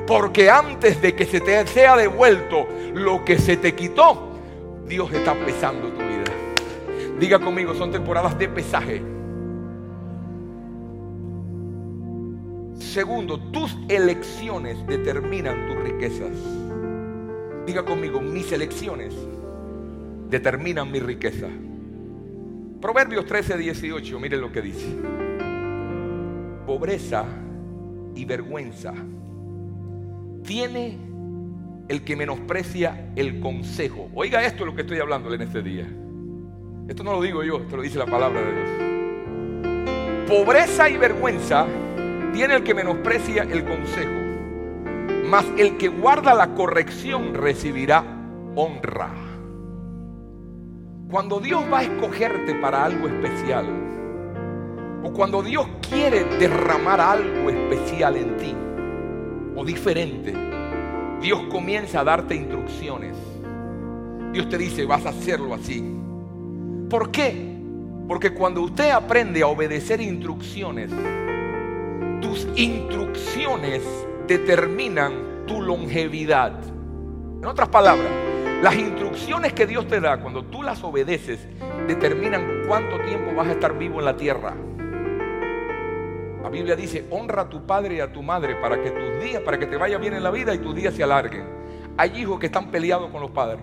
[0.05, 4.37] Porque antes de que se te sea devuelto lo que se te quitó,
[4.85, 6.33] Dios está pesando tu vida.
[7.17, 9.12] Diga conmigo, son temporadas de pesaje.
[12.93, 16.37] Segundo, tus elecciones determinan tus riquezas.
[17.65, 19.15] Diga conmigo, mis elecciones
[20.29, 21.47] determinan mi riqueza.
[22.79, 24.95] Proverbios 13, 18, mire lo que dice.
[26.67, 27.25] Pobreza
[28.13, 28.93] y vergüenza
[30.43, 30.99] tiene
[31.87, 34.11] el que menosprecia el consejo.
[34.13, 35.87] Oiga esto lo que estoy hablando en este día.
[36.87, 38.69] Esto no lo digo yo, esto lo dice la palabra de Dios.
[40.29, 41.65] Pobreza y vergüenza
[42.33, 44.11] tiene el que menosprecia el consejo,
[45.29, 48.03] mas el que guarda la corrección recibirá
[48.55, 49.11] honra.
[51.09, 53.67] Cuando Dios va a escogerte para algo especial,
[55.03, 58.55] o cuando Dios quiere derramar algo especial en ti,
[59.55, 60.33] o diferente,
[61.21, 63.15] Dios comienza a darte instrucciones.
[64.31, 65.83] Dios te dice, vas a hacerlo así.
[66.89, 67.53] ¿Por qué?
[68.07, 70.89] Porque cuando usted aprende a obedecer instrucciones,
[72.23, 73.83] tus instrucciones
[74.27, 76.53] determinan tu longevidad.
[77.41, 78.07] En otras palabras,
[78.61, 81.45] las instrucciones que Dios te da cuando tú las obedeces
[81.85, 84.55] determinan cuánto tiempo vas a estar vivo en la tierra.
[86.41, 89.41] La Biblia dice, honra a tu padre y a tu madre para que tus días,
[89.41, 91.43] para que te vaya bien en la vida y tus días se alarguen.
[91.97, 93.61] Hay hijos que están peleados con los padres.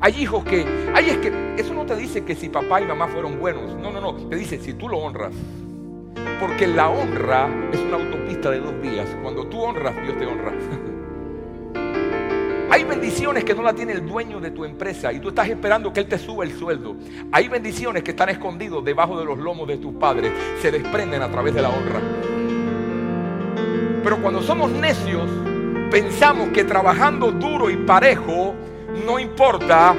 [0.00, 3.06] Hay hijos que, hay es que, eso no te dice que si papá y mamá
[3.06, 3.76] fueron buenos.
[3.76, 4.28] No, no, no.
[4.28, 5.32] Te dice si tú lo honras.
[6.40, 9.08] Porque la honra es una autopista de dos vías.
[9.22, 10.52] Cuando tú honras, Dios te honra.
[12.70, 15.92] Hay bendiciones que no la tiene el dueño de tu empresa y tú estás esperando
[15.92, 16.96] que Él te suba el sueldo.
[17.32, 20.32] Hay bendiciones que están escondidos debajo de los lomos de tus padres.
[20.60, 22.00] Se desprenden a través de la honra.
[24.02, 25.28] Pero cuando somos necios,
[25.90, 28.54] pensamos que trabajando duro y parejo
[29.04, 29.94] no importa,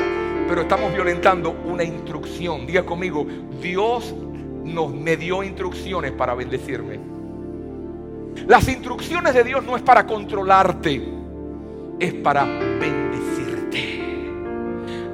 [0.47, 2.65] pero estamos violentando una instrucción.
[2.65, 3.25] Diga conmigo,
[3.61, 4.13] Dios
[4.67, 6.99] nos, me dio instrucciones para bendecirme.
[8.45, 11.01] Las instrucciones de Dios no es para controlarte,
[11.99, 14.27] es para bendecirte.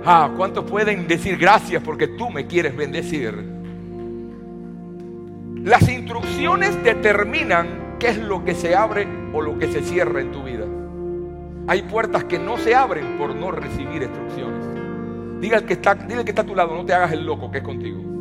[0.05, 3.33] Ah, ¿cuántos pueden decir gracias porque tú me quieres bendecir?
[5.63, 10.31] Las instrucciones determinan qué es lo que se abre o lo que se cierra en
[10.31, 10.65] tu vida.
[11.67, 14.65] Hay puertas que no se abren por no recibir instrucciones.
[15.39, 17.25] Diga al que está, dile al que está a tu lado, no te hagas el
[17.25, 18.12] loco que es contigo.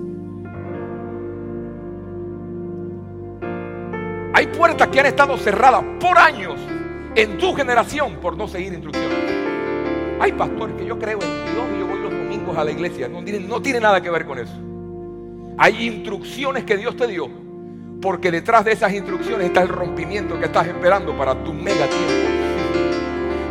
[4.42, 6.58] Hay puertas que han estado cerradas por años
[7.14, 9.16] en tu generación por no seguir instrucciones.
[10.18, 13.06] Hay pastores que yo creo en Dios y yo voy los domingos a la iglesia.
[13.06, 14.52] No tiene, no tiene nada que ver con eso.
[15.58, 17.30] Hay instrucciones que Dios te dio
[18.00, 22.28] porque detrás de esas instrucciones está el rompimiento que estás esperando para tu mega tiempo,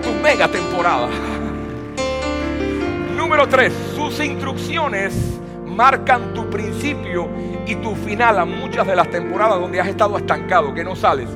[0.04, 1.08] tu mega temporada.
[3.15, 5.39] Número tres, sus instrucciones
[5.71, 7.29] marcan tu principio
[7.65, 11.29] y tu final a muchas de las temporadas donde has estado estancado, que no sales.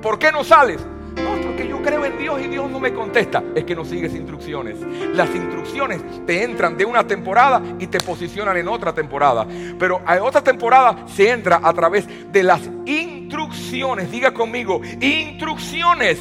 [0.00, 0.80] ¿Por qué no sales?
[1.16, 3.42] No, porque yo creo en Dios y Dios no me contesta.
[3.54, 4.78] Es que no sigues instrucciones.
[5.14, 9.46] Las instrucciones te entran de una temporada y te posicionan en otra temporada.
[9.78, 14.10] Pero a otra temporada se entra a través de las instrucciones.
[14.10, 16.18] Diga conmigo, instrucciones.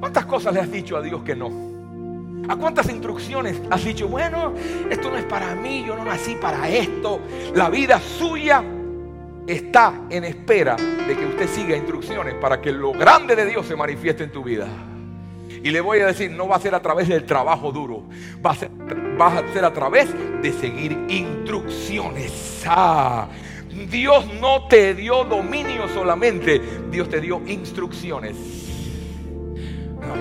[0.00, 1.73] ¿Cuántas cosas le has dicho a Dios que no?
[2.48, 4.52] ¿A cuántas instrucciones has dicho, bueno,
[4.90, 7.20] esto no es para mí, yo no nací para esto?
[7.54, 8.62] La vida suya
[9.46, 13.76] está en espera de que usted siga instrucciones para que lo grande de Dios se
[13.76, 14.68] manifieste en tu vida.
[15.62, 18.04] Y le voy a decir, no va a ser a través del trabajo duro,
[18.44, 18.70] va a ser,
[19.18, 20.08] a, a través
[20.42, 22.62] de seguir instrucciones.
[22.66, 23.28] Ah,
[23.90, 28.63] Dios no te dio dominio solamente, Dios te dio instrucciones.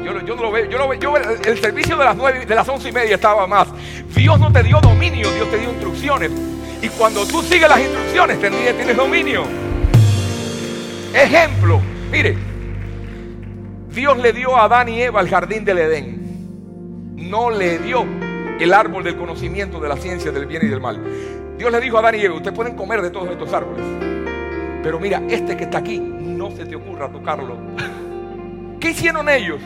[0.04, 2.90] Yo, no lo veo, yo lo veo, el servicio de las nueve, de las once
[2.90, 3.68] y media estaba más.
[4.16, 6.32] Dios no te dio dominio, Dios te dio instrucciones.
[6.82, 9.44] Y cuando tú sigues las instrucciones, tienes dominio.
[11.14, 11.80] Ejemplo,
[12.12, 12.36] mire,
[13.90, 17.16] Dios le dio a Adán y Eva el jardín del Edén.
[17.16, 18.06] No le dio
[18.60, 21.02] el árbol del conocimiento de la ciencia del bien y del mal.
[21.58, 23.86] Dios le dijo a Adán y Eva, ustedes pueden comer de todos estos árboles.
[24.82, 27.56] Pero mira, este que está aquí, no se te ocurra tocarlo.
[28.84, 29.62] ¿Qué hicieron ellos?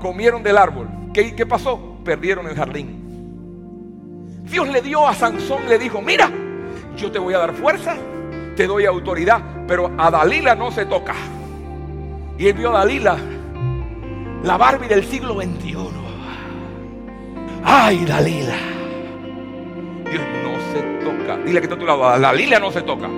[0.00, 0.88] Comieron del árbol.
[1.12, 1.98] ¿Qué, qué pasó?
[2.04, 4.44] Perdieron el jardín.
[4.44, 6.30] Dios le dio a Sansón, le dijo, mira,
[6.96, 7.96] yo te voy a dar fuerza,
[8.54, 11.16] te doy autoridad, pero a Dalila no se toca.
[12.38, 13.16] Y él vio a Dalila,
[14.44, 15.76] la Barbie del siglo XXI.
[17.64, 18.58] Ay, Dalila.
[20.08, 21.36] Dios no se toca.
[21.38, 23.08] Dile que está a tu lado, Dalila no se toca.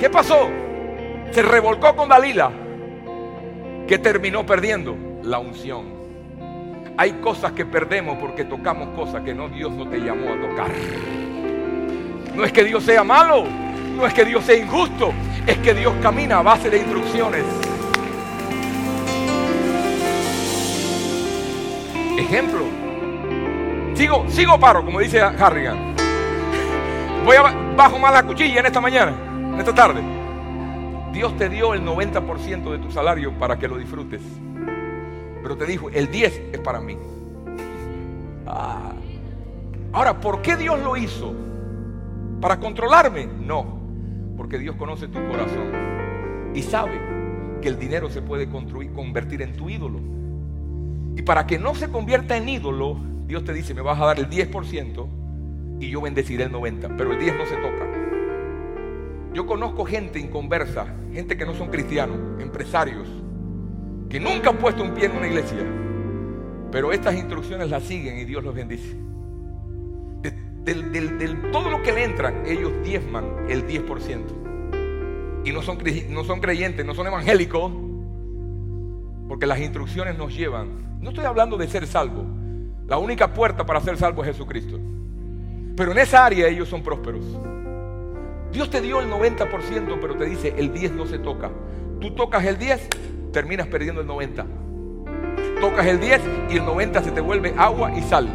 [0.00, 0.48] ¿Qué pasó?
[1.30, 2.50] Se revolcó con Dalila,
[3.86, 5.84] que terminó perdiendo la unción.
[6.96, 10.70] Hay cosas que perdemos porque tocamos cosas que no Dios no te llamó a tocar.
[12.34, 13.44] No es que Dios sea malo,
[13.94, 15.12] no es que Dios sea injusto,
[15.46, 17.44] es que Dios camina a base de instrucciones.
[22.16, 22.60] Ejemplo.
[23.92, 25.94] Sigo, sigo paro, como dice Harrigan.
[27.26, 29.12] Voy a bajo más la cuchilla en esta mañana,
[29.58, 30.00] esta tarde.
[31.12, 34.22] Dios te dio el 90% de tu salario para que lo disfrutes.
[35.42, 36.96] Pero te dijo, el 10 es para mí.
[38.46, 38.92] Ah.
[39.92, 41.34] Ahora, ¿por qué Dios lo hizo?
[42.40, 43.26] ¿Para controlarme?
[43.26, 43.78] No,
[44.36, 45.72] porque Dios conoce tu corazón
[46.54, 47.00] y sabe
[47.60, 49.98] que el dinero se puede construir, convertir en tu ídolo.
[51.16, 54.18] Y para que no se convierta en ídolo, Dios te dice, me vas a dar
[54.18, 55.06] el 10%
[55.80, 57.99] y yo bendeciré el 90%, pero el 10 no se toca.
[59.32, 63.08] Yo conozco gente inconversa, gente que no son cristianos, empresarios,
[64.08, 65.64] que nunca han puesto un pie en una iglesia,
[66.72, 68.96] pero estas instrucciones las siguen y Dios los bendice.
[70.64, 75.44] Del, todo lo que le entran, ellos diezman el 10%.
[75.44, 75.78] Y no son,
[76.10, 77.72] no son creyentes, no son evangélicos,
[79.28, 81.00] porque las instrucciones nos llevan.
[81.00, 82.24] No estoy hablando de ser salvo.
[82.86, 84.78] La única puerta para ser salvo es Jesucristo.
[85.76, 87.24] Pero en esa área ellos son prósperos.
[88.52, 91.50] Dios te dio el 90%, pero te dice, el 10 no se toca.
[92.00, 92.88] Tú tocas el 10
[93.32, 94.46] terminas perdiendo el 90.
[95.60, 96.20] Tocas el 10
[96.50, 98.28] y el 90 se te vuelve agua y sal.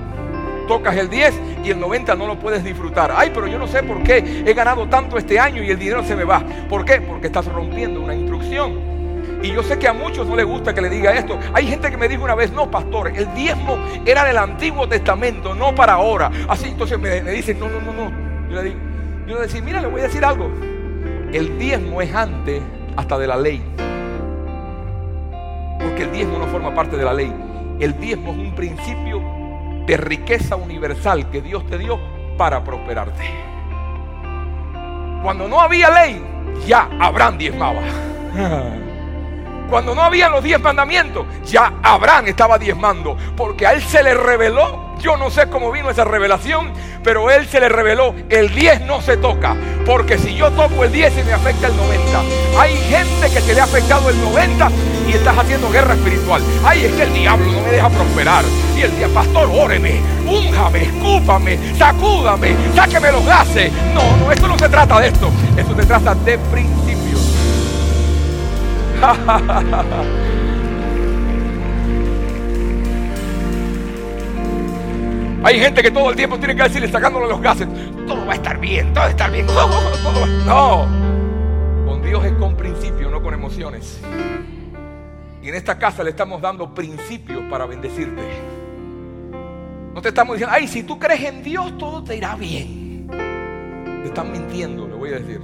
[0.68, 1.34] Tocas el 10
[1.64, 3.12] y el 90 no lo puedes disfrutar.
[3.16, 6.04] Ay, pero yo no sé por qué he ganado tanto este año y el dinero
[6.04, 6.44] se me va.
[6.70, 7.02] ¿Por qué?
[7.02, 8.96] Porque estás rompiendo una instrucción.
[9.44, 11.38] Y yo sé que a muchos no les gusta que le diga esto.
[11.54, 15.54] Hay gente que me dijo una vez, no, pastor, el diezmo era del Antiguo Testamento,
[15.54, 16.32] no para ahora.
[16.48, 18.50] Así, entonces me, dicen, no, no, no, no.
[18.50, 18.80] Yo le digo,
[19.28, 20.50] yo le decía, mira, le voy a decir algo.
[21.32, 22.62] El diezmo es antes
[22.96, 23.62] hasta de la ley
[25.86, 27.34] porque el diezmo no forma parte de la ley.
[27.80, 29.22] El diezmo es un principio
[29.86, 32.00] de riqueza universal que Dios te dio
[32.38, 33.24] para prosperarte.
[35.24, 36.22] Cuando no había ley,
[36.66, 37.82] ya Abraham diezmaba.
[39.70, 44.14] Cuando no había los diez mandamientos, ya Abraham estaba diezmando, porque a él se le
[44.14, 46.72] reveló yo no sé cómo vino esa revelación,
[47.04, 49.56] pero él se le reveló, el 10 no se toca,
[49.86, 52.22] porque si yo toco el 10 se me afecta el 90.
[52.58, 54.70] Hay gente que se le ha afectado el 90
[55.08, 56.42] y estás haciendo guerra espiritual.
[56.64, 58.46] Ay, es que el diablo no me deja prosperar.
[58.76, 63.72] Y el día, pastor, óreme, únjame, escúpame, sacúdame, sáqueme los gases.
[63.94, 65.30] No, no, esto no se trata de esto.
[65.56, 66.85] Esto se trata de principios.
[75.46, 77.68] Hay gente que todo el tiempo tiene que decirle sacándole los gases,
[78.08, 79.46] todo va a estar bien, todo va a estar bien.
[80.46, 80.88] No,
[81.86, 84.02] con Dios es con principios, no con emociones.
[85.44, 88.24] Y en esta casa le estamos dando principios para bendecirte.
[89.94, 93.08] No te estamos diciendo, ay, si tú crees en Dios, todo te irá bien.
[94.02, 95.42] Te están mintiendo, le voy a decir.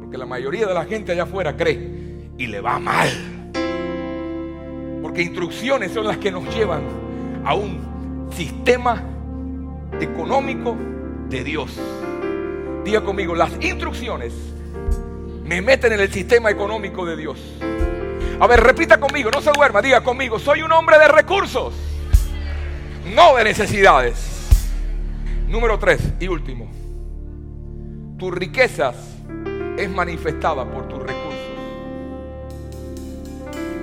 [0.00, 1.97] Porque la mayoría de la gente allá afuera cree
[2.38, 3.10] y le va mal.
[5.02, 6.82] Porque instrucciones son las que nos llevan
[7.44, 9.02] a un sistema
[10.00, 10.76] económico
[11.28, 11.78] de Dios.
[12.84, 14.32] Diga conmigo, las instrucciones
[15.44, 17.38] me meten en el sistema económico de Dios.
[18.40, 21.74] A ver, repita conmigo, no se duerma, diga conmigo, soy un hombre de recursos,
[23.14, 24.36] no de necesidades.
[25.48, 26.70] Número tres y último,
[28.18, 28.94] tus riquezas
[29.76, 31.17] es manifestada por tus recursos.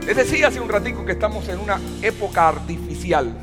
[0.06, 3.34] Les decía hace un ratico que estamos en una época artificial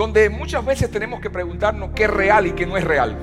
[0.00, 3.18] donde muchas veces tenemos que preguntarnos qué es real y qué no es real.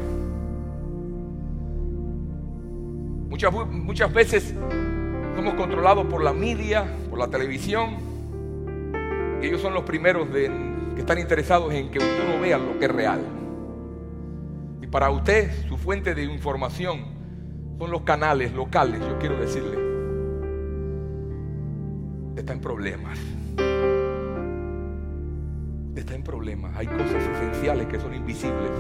[3.30, 4.54] Muchas, muchas veces
[5.36, 7.98] somos controlados por la media, por la televisión.
[9.42, 10.52] Y ellos son los primeros que
[11.00, 13.22] están interesados en que usted no vea lo que es real.
[14.80, 17.06] Y para usted, su fuente de información
[17.80, 19.87] son los canales locales, yo quiero decirle.
[22.38, 23.20] Está en problemas
[26.00, 26.76] está en problemas.
[26.76, 28.72] Hay cosas esenciales que son invisibles.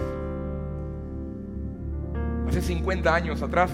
[2.47, 3.71] Hace 50 años atrás,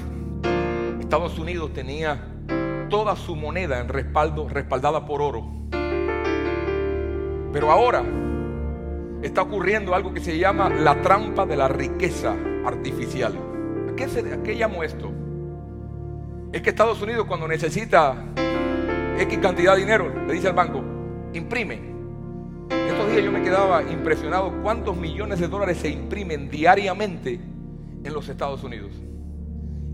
[0.99, 2.27] Estados Unidos tenía
[2.89, 5.45] toda su moneda en respaldo, respaldada por oro.
[7.51, 8.03] Pero ahora
[9.21, 13.33] está ocurriendo algo que se llama la trampa de la riqueza artificial.
[13.91, 15.11] ¿A qué, se, qué llamo esto?
[16.51, 18.25] Es que Estados Unidos cuando necesita
[19.19, 20.83] X cantidad de dinero, le dice al banco,
[21.33, 21.93] imprime
[22.93, 27.39] estos días yo me quedaba impresionado cuántos millones de dólares se imprimen diariamente
[28.03, 28.91] en los Estados Unidos.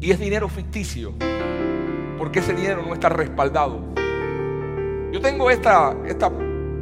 [0.01, 1.13] Y es dinero ficticio,
[2.17, 3.81] porque ese dinero no está respaldado.
[5.11, 6.31] Yo tengo esta, esta,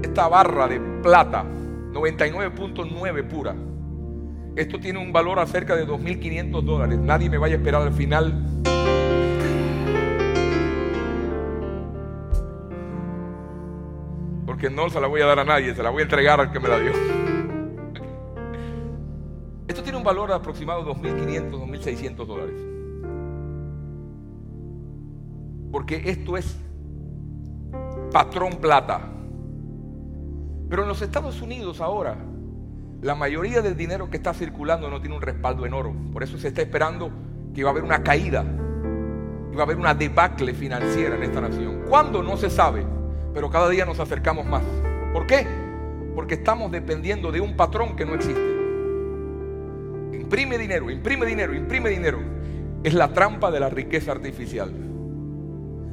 [0.01, 1.43] esta barra de plata,
[1.93, 3.55] 99.9 pura.
[4.55, 6.99] Esto tiene un valor a cerca de 2.500 dólares.
[6.99, 8.43] Nadie me vaya a esperar al final
[14.57, 16.51] porque no se la voy a dar a nadie, se la voy a entregar al
[16.51, 16.91] que me la dio.
[19.67, 22.55] Esto tiene un valor aproximado de 2.500, 2.600 dólares.
[25.71, 26.57] Porque esto es
[28.11, 29.11] patrón plata.
[30.67, 32.17] Pero en los Estados Unidos ahora,
[33.03, 35.93] la mayoría del dinero que está circulando no tiene un respaldo en oro.
[36.11, 37.11] Por eso se está esperando
[37.53, 38.43] que va a haber una caída.
[39.51, 41.83] Y va a haber una debacle financiera en esta nación.
[41.87, 42.23] ¿Cuándo?
[42.23, 42.96] No se sabe
[43.37, 44.63] pero cada día nos acercamos más.
[45.13, 45.45] ¿Por qué?
[46.15, 48.41] Porque estamos dependiendo de un patrón que no existe.
[50.11, 52.17] Imprime dinero, imprime dinero, imprime dinero.
[52.83, 54.73] Es la trampa de la riqueza artificial.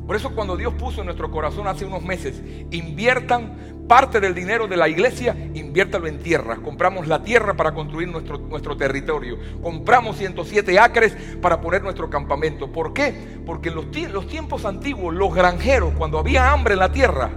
[0.07, 4.67] Por eso cuando Dios puso en nuestro corazón hace unos meses, inviertan parte del dinero
[4.67, 6.57] de la iglesia, inviértalo en tierra.
[6.57, 9.39] Compramos la tierra para construir nuestro, nuestro territorio.
[9.63, 12.71] Compramos 107 acres para poner nuestro campamento.
[12.71, 13.15] ¿Por qué?
[13.47, 17.31] Porque en los, los tiempos antiguos, los granjeros, cuando había hambre en la tierra,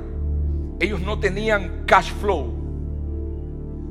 [0.80, 2.53] ellos no tenían cash flow,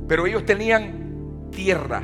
[0.07, 2.03] pero ellos tenían tierra.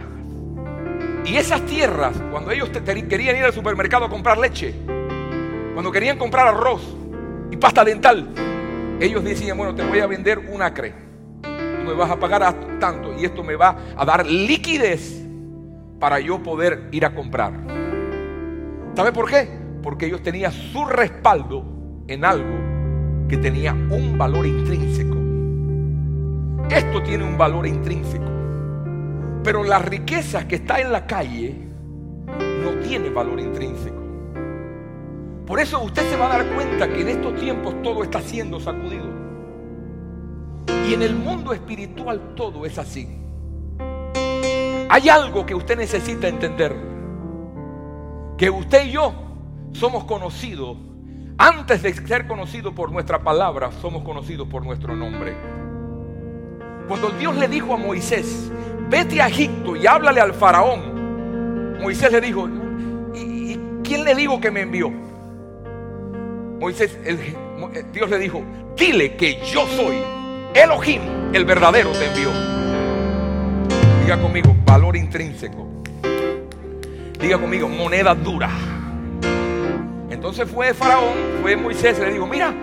[1.25, 2.71] Y esas tierras, cuando ellos
[3.09, 4.75] querían ir al supermercado a comprar leche,
[5.73, 6.83] cuando querían comprar arroz
[7.51, 8.29] y pasta dental,
[9.01, 10.95] ellos decían, bueno, te voy a vender un acre.
[11.43, 15.27] Tú me vas a pagar tanto y esto me va a dar liquidez
[15.99, 17.53] para yo poder ir a comprar.
[18.95, 19.49] ¿Sabe por qué?
[19.83, 21.65] Porque ellos tenían su respaldo
[22.07, 25.17] en algo que tenía un valor intrínseco.
[26.69, 28.25] Esto tiene un valor intrínseco.
[29.43, 31.57] Pero la riqueza que está en la calle
[32.63, 34.02] no tiene valor intrínseco.
[35.53, 38.59] Por eso usted se va a dar cuenta que en estos tiempos todo está siendo
[38.59, 39.05] sacudido.
[40.89, 43.07] Y en el mundo espiritual todo es así.
[44.89, 46.75] Hay algo que usted necesita entender.
[48.39, 49.13] Que usted y yo
[49.73, 50.79] somos conocidos
[51.37, 55.37] Antes de ser conocidos por nuestra palabra, somos conocidos por nuestro nombre.
[56.89, 58.51] Cuando Dios le dijo a Moisés,
[58.89, 62.49] vete a Egipto y háblale al faraón, Moisés le dijo,
[63.15, 65.12] ¿y, quién le digo que me envió?
[66.63, 66.97] Moisés,
[67.93, 68.41] Dios le dijo,
[68.77, 69.97] dile que yo soy
[70.55, 71.03] Elohim,
[71.33, 72.31] el verdadero te envió.
[74.05, 75.67] Diga conmigo, valor intrínseco.
[77.21, 78.49] Diga conmigo, moneda dura.
[80.09, 82.55] Entonces fue Faraón, fue Moisés, le dijo, mira,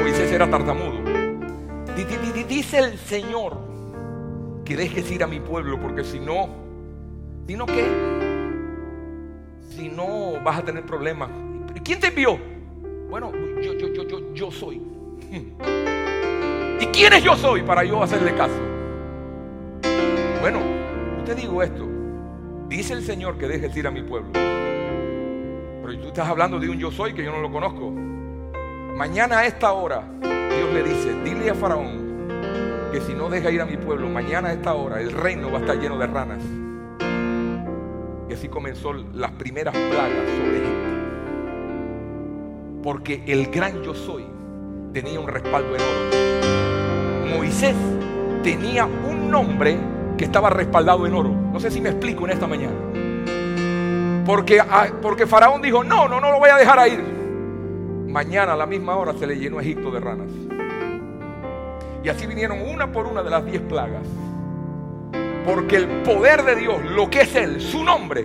[0.00, 1.02] Moisés era tartamudo.
[2.48, 3.58] Dice el Señor
[4.64, 6.48] que dejes ir a mi pueblo, porque si no,
[7.46, 8.19] si no qué,
[10.44, 11.30] vas a tener problemas.
[11.84, 12.38] ¿Quién te envió?
[13.08, 14.80] Bueno, yo, yo, yo, yo, yo soy.
[16.80, 18.54] ¿Y quién es yo soy para yo hacerle caso?
[20.40, 20.60] Bueno,
[21.18, 21.86] yo te digo esto.
[22.68, 24.30] Dice el Señor que dejes ir a mi pueblo.
[24.32, 27.90] Pero tú estás hablando de un yo soy que yo no lo conozco.
[28.96, 32.10] Mañana a esta hora, Dios le dice, dile a Faraón
[32.92, 35.58] que si no deja ir a mi pueblo, mañana a esta hora el reino va
[35.58, 36.42] a estar lleno de ranas.
[38.30, 40.88] Y así comenzó las primeras plagas sobre Egipto.
[42.80, 44.24] Porque el gran yo soy
[44.92, 47.34] tenía un respaldo enorme.
[47.34, 47.74] Moisés
[48.44, 49.76] tenía un nombre
[50.16, 51.30] que estaba respaldado en oro.
[51.30, 52.76] No sé si me explico en esta mañana.
[54.24, 57.02] Porque, ah, porque Faraón dijo, no, no, no lo voy a dejar ir.
[58.06, 60.30] Mañana a la misma hora se le llenó Egipto de ranas.
[62.04, 64.06] Y así vinieron una por una de las diez plagas.
[65.50, 68.24] Porque el poder de Dios, lo que es Él, su nombre,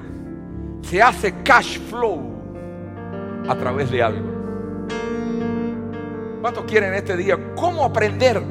[0.83, 2.21] se hace cash flow
[3.49, 4.29] a través de algo.
[6.39, 8.43] ¿Cuántos quieren este día cómo aprender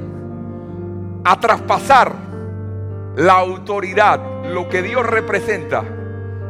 [1.22, 2.16] a traspasar
[3.14, 4.18] la autoridad,
[4.53, 5.85] lo que Dios representa?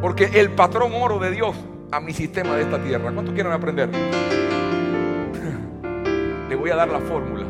[0.00, 1.54] Porque el patrón oro de Dios
[1.92, 3.12] a mi sistema de esta tierra.
[3.12, 3.90] ¿Cuántos quieren aprender?
[6.48, 7.44] Le voy a dar la fórmula.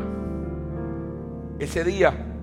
[1.61, 2.34] Ese día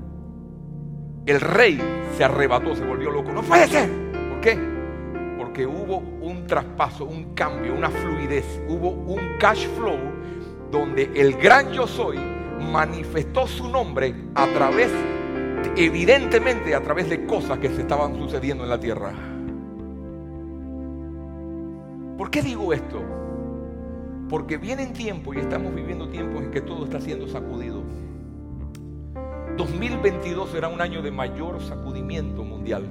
[1.26, 1.80] el rey
[2.17, 3.32] se arrebató, se volvió loco.
[3.32, 3.89] No puede ser.
[4.30, 4.57] ¿Por qué?
[5.38, 8.61] Porque hubo un traspaso, un cambio, una fluidez.
[8.67, 9.97] Hubo un cash flow
[10.72, 12.17] donde el gran yo soy
[12.72, 14.91] manifestó su nombre a través,
[15.76, 19.13] evidentemente a través de cosas que se estaban sucediendo en la tierra.
[22.17, 23.01] ¿Por qué digo esto?
[24.30, 27.84] Porque vienen tiempos y estamos viviendo tiempos en que todo está siendo sacudido.
[29.57, 32.83] 2022 será un año de mayor sacudimiento mundial.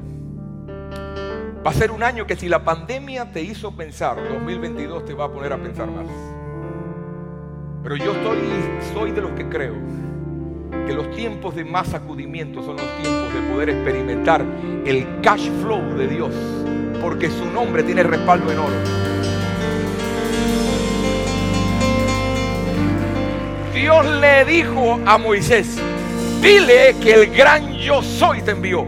[1.65, 5.27] Va a ser un año que si la pandemia te hizo pensar, 2022 te va
[5.27, 6.07] a poner a pensar más.
[7.83, 8.39] Pero yo estoy,
[8.95, 9.75] soy de los que creo
[10.87, 14.45] que los tiempos de más sacudimiento son los tiempos de poder experimentar
[14.85, 16.35] el cash flow de Dios,
[17.01, 18.75] porque su nombre tiene respaldo en oro.
[23.75, 25.79] Dios le dijo a Moisés,
[26.41, 28.87] dile que el gran yo soy te envió.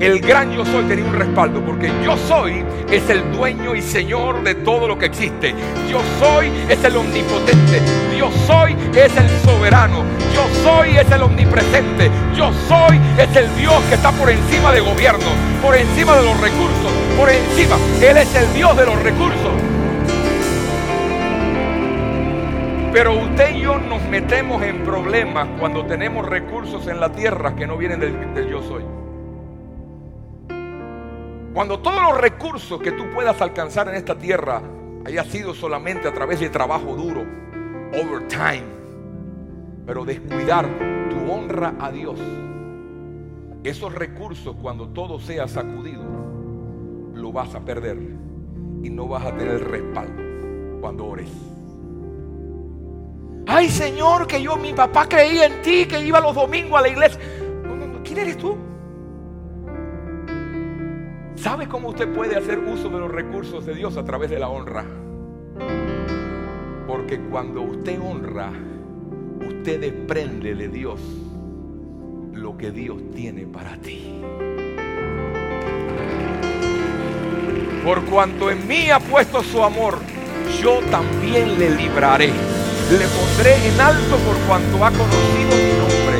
[0.00, 4.42] El gran yo soy tenía un respaldo porque yo soy es el dueño y señor
[4.42, 5.54] de todo lo que existe.
[5.90, 7.82] Yo soy es el omnipotente.
[8.16, 10.02] Yo soy es el soberano.
[10.34, 12.10] Yo soy es el omnipresente.
[12.34, 15.26] Yo soy es el Dios que está por encima de gobierno,
[15.60, 17.76] por encima de los recursos, por encima.
[18.00, 19.59] Él es el Dios de los recursos.
[22.92, 27.64] Pero usted y yo nos metemos en problemas cuando tenemos recursos en la tierra que
[27.64, 28.82] no vienen del, del yo soy.
[31.54, 34.60] Cuando todos los recursos que tú puedas alcanzar en esta tierra
[35.06, 37.24] haya sido solamente a través de trabajo duro,
[37.92, 38.66] overtime,
[39.86, 40.66] pero descuidar
[41.10, 42.18] tu honra a Dios,
[43.62, 46.02] esos recursos cuando todo sea sacudido,
[47.14, 47.98] lo vas a perder
[48.82, 51.30] y no vas a tener respaldo cuando ores.
[53.46, 56.88] Ay Señor, que yo, mi papá creía en ti, que iba los domingos a la
[56.88, 57.20] iglesia.
[58.10, 58.56] ¿Quién eres tú?
[61.36, 64.48] ¿Sabe cómo usted puede hacer uso de los recursos de Dios a través de la
[64.48, 64.84] honra?
[66.88, 68.50] Porque cuando usted honra,
[69.48, 71.00] usted desprende de Dios
[72.32, 74.20] lo que Dios tiene para ti.
[77.84, 79.98] Por cuanto en mí ha puesto su amor,
[80.60, 82.59] yo también le libraré.
[82.90, 86.18] Le pondré en alto por cuanto ha conocido mi nombre.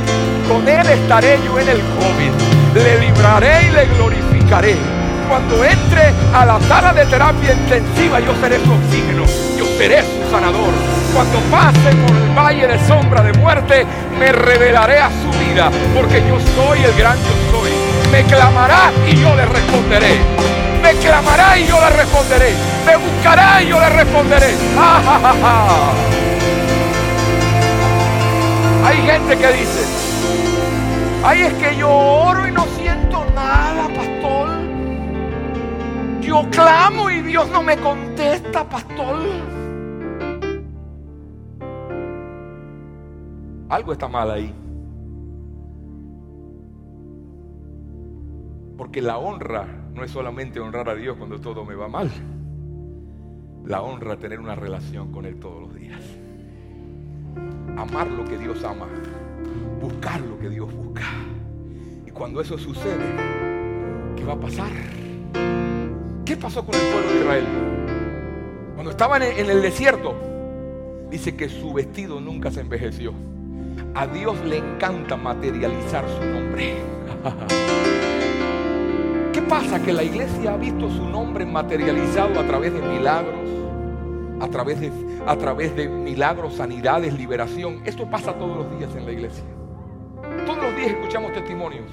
[0.48, 2.82] Con él estaré yo en el COVID.
[2.82, 5.00] Le libraré y le glorificaré
[5.30, 9.22] cuando entre a la sala de terapia intensiva, yo seré su oxígeno,
[9.56, 10.74] yo seré su sanador.
[11.14, 13.86] Cuando pase por el valle de sombra de muerte,
[14.18, 17.70] me revelaré a su vida, porque yo soy el gran yo soy.
[18.10, 20.18] Me clamará y yo le responderé.
[20.82, 22.52] Me clamará y yo le responderé.
[22.84, 24.48] Me buscará y yo le responderé.
[28.82, 29.84] Hay gente que dice,
[31.22, 34.48] ay es que yo oro y no siento nada, pastor.
[36.22, 39.18] Yo clamo y Dios no me contesta, pastor.
[43.68, 44.54] Algo está mal ahí.
[48.78, 52.10] Porque la honra no es solamente honrar a Dios cuando todo me va mal.
[53.66, 56.19] La honra tener una relación con Él todos los días.
[57.76, 58.86] Amar lo que Dios ama.
[59.80, 61.04] Buscar lo que Dios busca.
[62.06, 63.04] Y cuando eso sucede,
[64.16, 64.70] ¿qué va a pasar?
[66.24, 67.46] ¿Qué pasó con el pueblo de Israel?
[68.74, 70.14] Cuando estaban en el desierto,
[71.10, 73.12] dice que su vestido nunca se envejeció.
[73.94, 76.76] A Dios le encanta materializar su nombre.
[79.32, 79.82] ¿Qué pasa?
[79.82, 83.48] Que la iglesia ha visto su nombre materializado a través de milagros,
[84.40, 84.90] a través de,
[85.26, 87.82] a través de milagros, sanidades, liberación.
[87.84, 89.44] Esto pasa todos los días en la iglesia.
[90.46, 91.86] Todos los días escuchamos testimonios.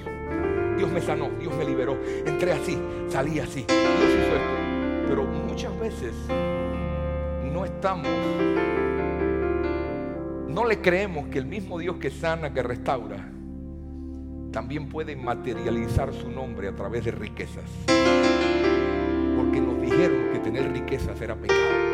[0.76, 1.98] Dios me sanó, Dios me liberó.
[2.24, 2.78] Entré así,
[3.08, 3.64] salí así.
[3.68, 5.06] Dios hizo esto.
[5.08, 6.14] Pero muchas veces
[7.52, 8.08] no estamos
[10.58, 13.30] no le creemos que el mismo Dios que sana, que restaura,
[14.50, 17.70] también puede materializar su nombre a través de riquezas.
[19.36, 21.87] Porque nos dijeron que tener riquezas era pecado.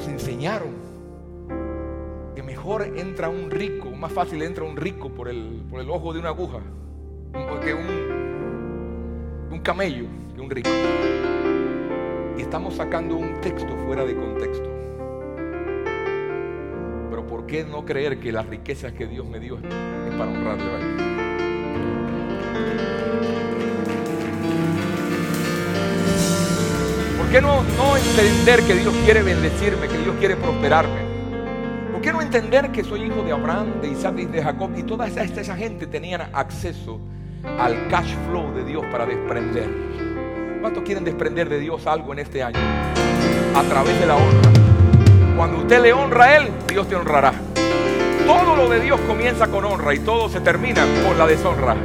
[0.00, 0.70] Nos enseñaron
[2.34, 6.14] que mejor entra un rico, más fácil entra un rico por el, por el ojo
[6.14, 6.60] de una aguja
[7.62, 10.70] que un, un camello, que un rico.
[12.38, 14.70] Y estamos sacando un texto fuera de contexto.
[17.28, 20.78] ¿por qué no creer que las riquezas que Dios me dio es para honrarle a
[20.78, 21.10] Él?
[27.30, 31.00] Qué no, no entender que Dios quiere bendecirme, que Dios quiere prosperarme?
[31.92, 34.70] ¿Por qué no entender que soy hijo de Abraham, de Isaac y de Jacob?
[34.76, 37.00] Y toda esa, esa gente tenían acceso
[37.58, 39.68] al cash flow de Dios para desprender.
[40.60, 42.58] ¿Cuántos quieren desprender de Dios algo en este año?
[43.54, 44.50] A través de la honra.
[45.36, 47.32] Cuando usted le honra a Él, Dios te honrará.
[48.26, 51.76] Todo lo de Dios comienza con honra y todo se termina con la deshonra.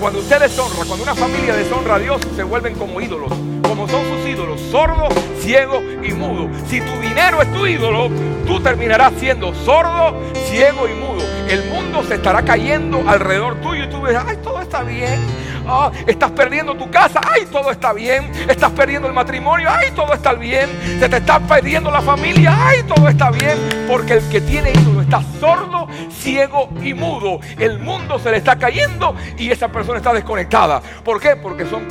[0.00, 3.32] Cuando usted deshonra, cuando una familia deshonra a Dios, se vuelven como ídolos.
[3.78, 5.06] Como son sus ídolos, sordo,
[5.38, 6.50] ciego y mudo.
[6.66, 8.10] Si tu dinero es tu ídolo,
[8.44, 11.24] tú terminarás siendo sordo, ciego y mudo.
[11.48, 15.20] El mundo se estará cayendo alrededor tuyo y tú ves, ay, todo está bien.
[15.64, 18.32] Ah, estás perdiendo tu casa, ay, todo está bien.
[18.48, 20.68] Estás perdiendo el matrimonio, ay, todo está bien.
[20.98, 23.86] Se te está perdiendo la familia, ay, todo está bien.
[23.86, 27.38] Porque el que tiene ídolo está sordo, ciego y mudo.
[27.56, 30.82] El mundo se le está cayendo y esa persona está desconectada.
[31.04, 31.36] ¿Por qué?
[31.36, 31.86] Porque son,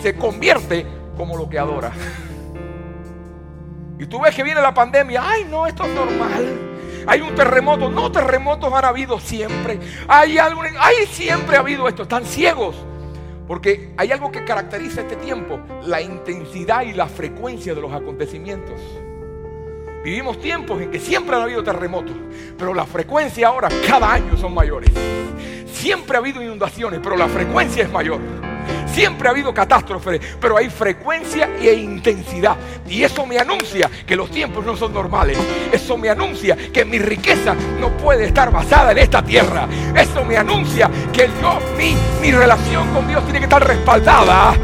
[0.00, 0.86] se convierte
[1.18, 1.92] como lo que adora.
[3.98, 6.58] Y tú ves que viene la pandemia, ay, no, esto es normal.
[7.06, 9.80] Hay un terremoto, no terremotos han habido siempre.
[10.06, 12.04] Hay algo, ay, siempre ha habido esto.
[12.04, 12.76] Están ciegos
[13.48, 18.78] porque hay algo que caracteriza este tiempo, la intensidad y la frecuencia de los acontecimientos.
[20.04, 22.14] Vivimos tiempos en que siempre ha habido terremotos,
[22.56, 24.90] pero la frecuencia ahora cada año son mayores.
[25.66, 28.20] Siempre ha habido inundaciones, pero la frecuencia es mayor.
[28.98, 32.56] Siempre ha habido catástrofes, pero hay frecuencia e intensidad.
[32.88, 35.38] Y eso me anuncia que los tiempos no son normales.
[35.70, 39.68] Eso me anuncia que mi riqueza no puede estar basada en esta tierra.
[39.94, 44.56] Eso me anuncia que yo, mi, mi relación con Dios tiene que estar respaldada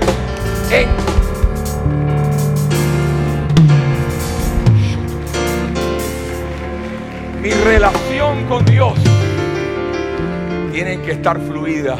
[7.41, 8.95] mi relación con Dios
[10.73, 11.97] tiene que estar fluida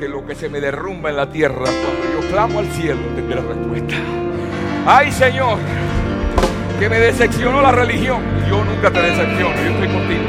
[0.00, 3.34] que lo que se me derrumba en la tierra, cuando yo clamo al cielo, tendré
[3.34, 3.94] la respuesta.
[4.86, 5.58] Ay Señor,
[6.78, 8.22] que me decepcionó la religión.
[8.48, 10.22] Yo nunca te decepciono, yo estoy contigo.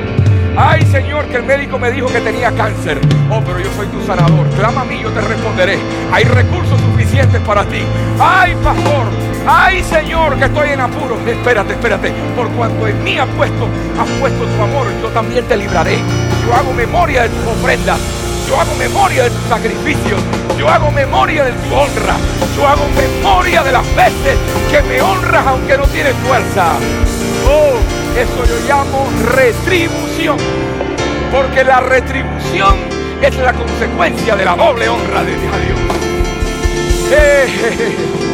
[0.57, 2.99] Ay Señor, que el médico me dijo que tenía cáncer.
[3.31, 4.45] Oh, pero yo soy tu sanador.
[4.57, 5.79] Clama a mí, yo te responderé.
[6.11, 7.79] Hay recursos suficientes para ti.
[8.19, 9.07] Ay, pastor.
[9.47, 11.17] Ay, Señor, que estoy en apuro.
[11.25, 12.11] Espérate, espérate.
[12.35, 15.97] Por cuanto en mí has puesto, has puesto tu amor, yo también te libraré.
[16.45, 18.20] Yo hago memoria de tus ofrendas.
[18.51, 20.17] Yo hago memoria de tu sacrificio.
[20.57, 22.17] Yo hago memoria de tu honra.
[22.53, 24.37] Yo hago memoria de las veces
[24.69, 26.73] que me honras aunque no tienes fuerza.
[27.47, 27.77] Oh,
[28.19, 30.35] eso yo llamo retribución.
[31.31, 32.75] Porque la retribución
[33.21, 35.55] es la consecuencia de la doble honra de Dios.
[37.09, 38.30] Eh,